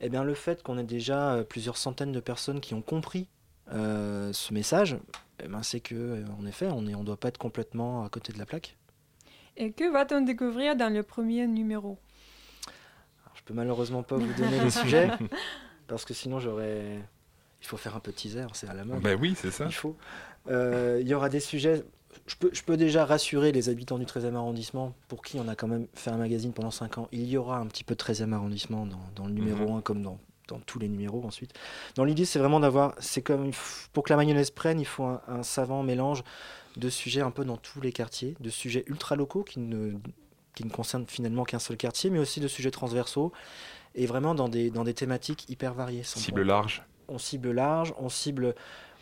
[0.00, 3.28] Eh bien, le fait qu'on ait déjà euh, plusieurs centaines de personnes qui ont compris
[3.70, 4.96] ce message,
[5.42, 8.32] eh ben, c'est que, en effet, on ne on doit pas être complètement à côté
[8.32, 8.76] de la plaque.
[9.56, 11.98] Et que va-t-on découvrir dans le premier numéro?
[13.34, 15.08] Je peux malheureusement pas vous donner les sujets
[15.88, 16.98] parce que sinon j'aurais.
[17.62, 19.00] Il faut faire un peu de teaser, c'est à la mode.
[19.00, 19.64] Ben oui, c'est ça.
[19.66, 19.96] Il faut.
[20.48, 21.82] Euh, il y aura des sujets.
[22.26, 25.54] Je peux, je peux déjà rassurer les habitants du 13e arrondissement, pour qui on a
[25.54, 27.08] quand même fait un magazine pendant 5 ans.
[27.12, 29.76] Il y aura un petit peu de 13e arrondissement dans, dans le numéro Mhm.
[29.78, 31.52] 1 comme dans, dans tous les numéros ensuite.
[31.94, 32.94] Dans l'idée, c'est vraiment d'avoir.
[33.00, 33.50] C'est comme.
[33.92, 36.22] Pour que la mayonnaise prenne, il faut un, un savant mélange
[36.76, 39.92] de sujets un peu dans tous les quartiers, de sujets ultra locaux qui ne,
[40.54, 43.32] qui ne concernent finalement qu'un seul quartier, mais aussi de sujets transversaux
[43.94, 46.02] et vraiment dans des, dans des thématiques hyper variées.
[46.02, 46.82] Cible large.
[47.08, 48.54] On cible large, on cible,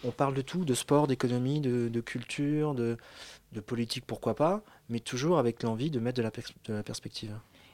[0.04, 2.96] on parle de tout, de sport, d'économie, de, de culture, de,
[3.52, 6.82] de politique, pourquoi pas, mais toujours avec l'envie de mettre de la, pers- de la
[6.82, 7.32] perspective.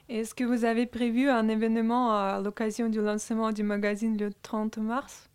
[0.08, 4.78] Est-ce que vous avez prévu un événement à l'occasion du lancement du magazine le 30
[4.78, 5.29] mars?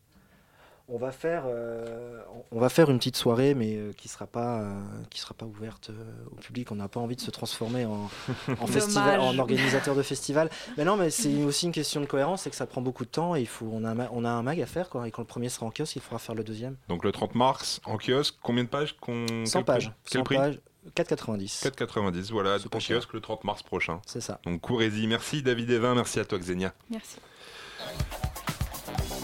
[0.88, 2.22] On va faire, euh,
[2.52, 4.80] on- va faire une petite soirée, mais euh, qui sera pas, euh,
[5.10, 6.72] qui sera pas ouverte euh, au public.
[6.72, 8.08] On n'a pas envie de se transformer en,
[8.60, 10.50] en festival, en organisateur de festival.
[10.78, 13.10] Mais non, mais c'est aussi une question de cohérence, c'est que ça prend beaucoup de
[13.10, 15.08] temps et il faut, on a, on a un mag à faire, quoi.
[15.08, 16.76] Et quand le premier sera en kiosque, il faudra faire le deuxième.
[16.88, 19.26] Donc le 30 mars, en kiosque, combien de pages qu'on...
[19.46, 19.92] 100 quel prix pages.
[20.06, 20.60] Quel 100 prix pages,
[20.96, 21.64] 4,90.
[21.68, 24.02] 4,90, voilà, en kiosque le 30 mars prochain.
[24.06, 24.40] C'est ça.
[24.46, 25.08] Donc courez-y.
[25.08, 26.74] Merci David Evin, merci à toi Xenia.
[26.92, 27.18] Merci.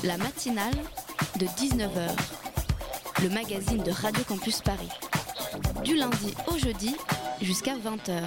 [0.04, 0.74] La matinale
[1.42, 2.12] de 19h.
[3.24, 4.90] Le magazine de Radio Campus Paris.
[5.84, 6.96] Du lundi au jeudi
[7.42, 8.22] jusqu'à 20h.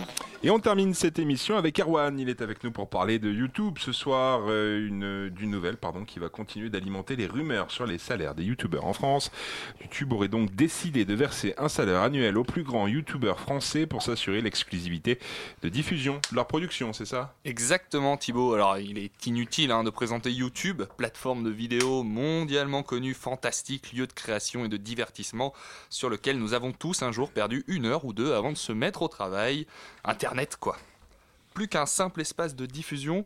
[0.47, 2.20] Et on termine cette émission avec Erwan.
[2.20, 6.05] Il est avec nous pour parler de YouTube ce soir, euh, une, d'une nouvelle pardon,
[6.05, 9.30] qui va continuer d'alimenter les rumeurs sur les salaires des YouTubeurs en France.
[9.80, 14.03] YouTube aurait donc décidé de verser un salaire annuel aux plus grands YouTubeurs français pour
[14.03, 15.18] s'assurer l'exclusivité
[15.62, 17.34] de diffusion de leur production, c'est ça?
[17.47, 23.14] Exactement Thibaut, alors il est inutile hein, de présenter YouTube, plateforme de vidéos mondialement connue,
[23.14, 25.55] fantastique, lieu de création et de divertissement
[25.88, 28.72] sur lequel nous avons tous un jour perdu une heure ou deux avant de se
[28.72, 29.66] mettre au travail.
[30.59, 30.76] Quoi.
[31.55, 33.24] Plus qu'un simple espace de diffusion,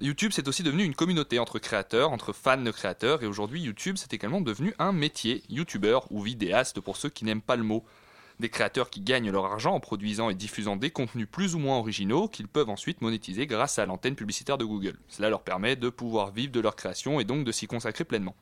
[0.00, 3.96] YouTube c'est aussi devenu une communauté entre créateurs, entre fans de créateurs et aujourd'hui YouTube
[3.98, 7.84] c'est également devenu un métier, YouTuber ou vidéaste pour ceux qui n'aiment pas le mot.
[8.38, 11.76] Des créateurs qui gagnent leur argent en produisant et diffusant des contenus plus ou moins
[11.76, 14.98] originaux qu'ils peuvent ensuite monétiser grâce à l'antenne publicitaire de Google.
[15.08, 18.34] Cela leur permet de pouvoir vivre de leur création et donc de s'y consacrer pleinement.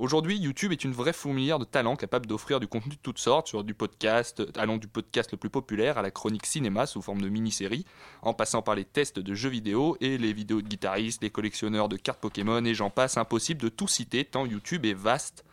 [0.00, 3.48] Aujourd'hui, YouTube est une vraie fourmilière de talents capable d'offrir du contenu de toutes sortes,
[3.48, 7.20] sur du podcast, allant du podcast le plus populaire à la chronique cinéma sous forme
[7.20, 7.84] de mini-série,
[8.22, 11.90] en passant par les tests de jeux vidéo et les vidéos de guitaristes, les collectionneurs
[11.90, 15.44] de cartes Pokémon et j'en passe, impossible de tout citer tant YouTube est vaste.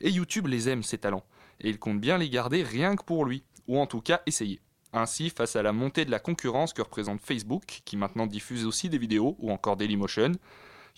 [0.00, 1.22] Et YouTube les aime, ces talents,
[1.60, 4.58] et il compte bien les garder rien que pour lui, ou en tout cas essayer.
[4.92, 8.88] Ainsi, face à la montée de la concurrence que représente Facebook, qui maintenant diffuse aussi
[8.88, 10.32] des vidéos, ou encore Dailymotion,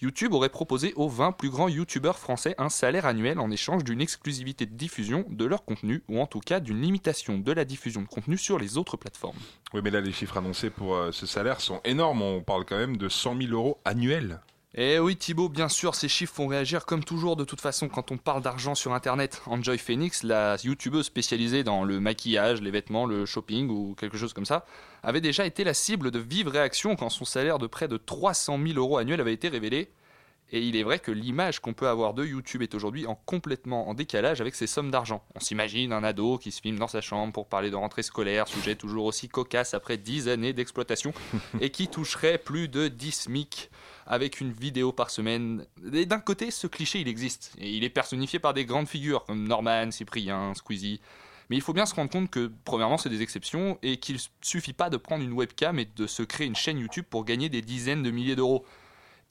[0.02, 4.02] YouTube aurait proposé aux 20 plus grands YouTubeurs français un salaire annuel en échange d'une
[4.02, 8.02] exclusivité de diffusion de leur contenu, ou en tout cas d'une limitation de la diffusion
[8.02, 9.38] de contenu sur les autres plateformes.
[9.72, 12.20] Oui, mais là, les chiffres annoncés pour euh, ce salaire sont énormes.
[12.20, 14.40] On parle quand même de 100 000 euros annuels.
[14.78, 18.12] Eh oui Thibaut, bien sûr, ces chiffres font réagir comme toujours de toute façon quand
[18.12, 19.40] on parle d'argent sur Internet.
[19.46, 24.34] Enjoy Phoenix, la youtubeuse spécialisée dans le maquillage, les vêtements, le shopping ou quelque chose
[24.34, 24.66] comme ça,
[25.02, 28.58] avait déjà été la cible de vives réactions quand son salaire de près de 300
[28.62, 29.88] 000 euros annuel avait été révélé.
[30.52, 33.88] Et il est vrai que l'image qu'on peut avoir de YouTube est aujourd'hui en complètement
[33.88, 35.24] en décalage avec ces sommes d'argent.
[35.34, 38.46] On s'imagine un ado qui se filme dans sa chambre pour parler de rentrée scolaire,
[38.46, 41.14] sujet toujours aussi cocasse après 10 années d'exploitation,
[41.62, 43.70] et qui toucherait plus de 10 SMIC
[44.06, 45.66] avec une vidéo par semaine.
[45.82, 47.52] D'un côté, ce cliché, il existe.
[47.58, 51.00] Et il est personnifié par des grandes figures comme Norman, Cyprien, Squeezie.
[51.50, 54.72] Mais il faut bien se rendre compte que, premièrement, c'est des exceptions et qu'il suffit
[54.72, 57.62] pas de prendre une webcam et de se créer une chaîne YouTube pour gagner des
[57.62, 58.64] dizaines de milliers d'euros.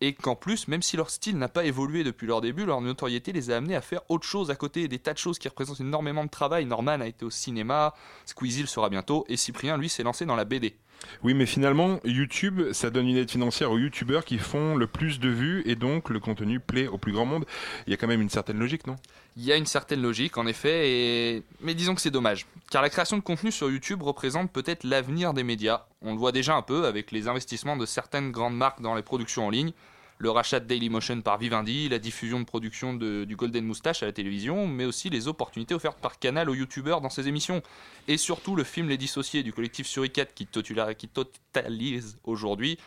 [0.01, 3.31] Et qu'en plus, même si leur style n'a pas évolué depuis leur début, leur notoriété
[3.31, 5.79] les a amenés à faire autre chose à côté, des tas de choses qui représentent
[5.79, 6.65] énormément de travail.
[6.65, 7.93] Norman a été au cinéma,
[8.25, 10.75] Squeezie le sera bientôt, et Cyprien, lui, s'est lancé dans la BD.
[11.23, 15.19] Oui, mais finalement, YouTube, ça donne une aide financière aux YouTubeurs qui font le plus
[15.19, 17.45] de vues et donc le contenu plaît au plus grand monde.
[17.87, 18.95] Il y a quand même une certaine logique, non?
[19.37, 21.43] Il y a une certaine logique, en effet, et...
[21.61, 22.45] mais disons que c'est dommage.
[22.71, 25.85] Car la création de contenu sur YouTube représente peut-être l'avenir des médias.
[26.01, 29.03] On le voit déjà un peu avec les investissements de certaines grandes marques dans les
[29.03, 29.71] productions en ligne,
[30.17, 34.05] le rachat de Dailymotion par Vivendi, la diffusion de production de- du Golden Moustache à
[34.05, 37.61] la télévision, mais aussi les opportunités offertes par Canal aux youtubeurs dans ses émissions.
[38.07, 42.77] Et surtout le film Les Dissociés du collectif Suricat qui, totalise aujourd'hui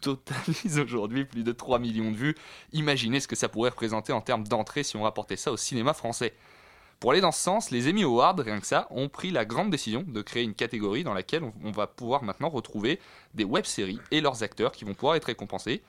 [0.00, 2.34] totalise aujourd'hui plus de 3 millions de vues.
[2.72, 5.92] Imaginez ce que ça pourrait représenter en termes d'entrée si on rapportait ça au cinéma
[5.92, 6.34] français.
[7.00, 9.70] Pour aller dans ce sens, les Emmy Awards, rien que ça, ont pris la grande
[9.70, 12.98] décision de créer une catégorie dans laquelle on va pouvoir maintenant retrouver
[13.34, 15.82] des web-séries et leurs acteurs qui vont pouvoir être récompensés.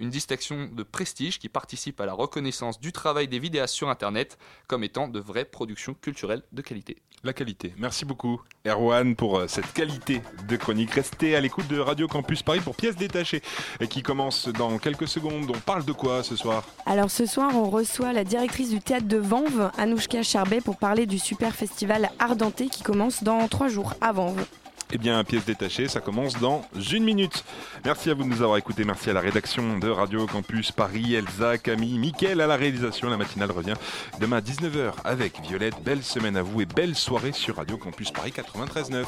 [0.00, 4.38] Une distinction de prestige qui participe à la reconnaissance du travail des vidéastes sur Internet
[4.66, 6.96] comme étant de vraies productions culturelles de qualité.
[7.22, 7.74] La qualité.
[7.76, 10.92] Merci beaucoup, Erwan, pour euh, cette qualité de chronique.
[10.92, 13.42] Restez à l'écoute de Radio Campus Paris pour pièces détachées
[13.78, 15.52] et qui commence dans quelques secondes.
[15.54, 16.64] On parle de quoi ce soir?
[16.86, 21.04] Alors ce soir, on reçoit la directrice du théâtre de Vanves, Anouchka Charbet, pour parler
[21.04, 24.46] du super festival Ardenté qui commence dans trois jours à Vanves.
[24.92, 27.44] Eh bien, pièces détachées, ça commence dans une minute.
[27.84, 28.84] Merci à vous de nous avoir écoutés.
[28.84, 33.08] Merci à la rédaction de Radio Campus Paris, Elsa, Camille, Mickaël à la réalisation.
[33.08, 33.74] La matinale revient
[34.20, 35.76] demain à 19h avec Violette.
[35.84, 39.04] Belle semaine à vous et belle soirée sur Radio Campus Paris 93.9.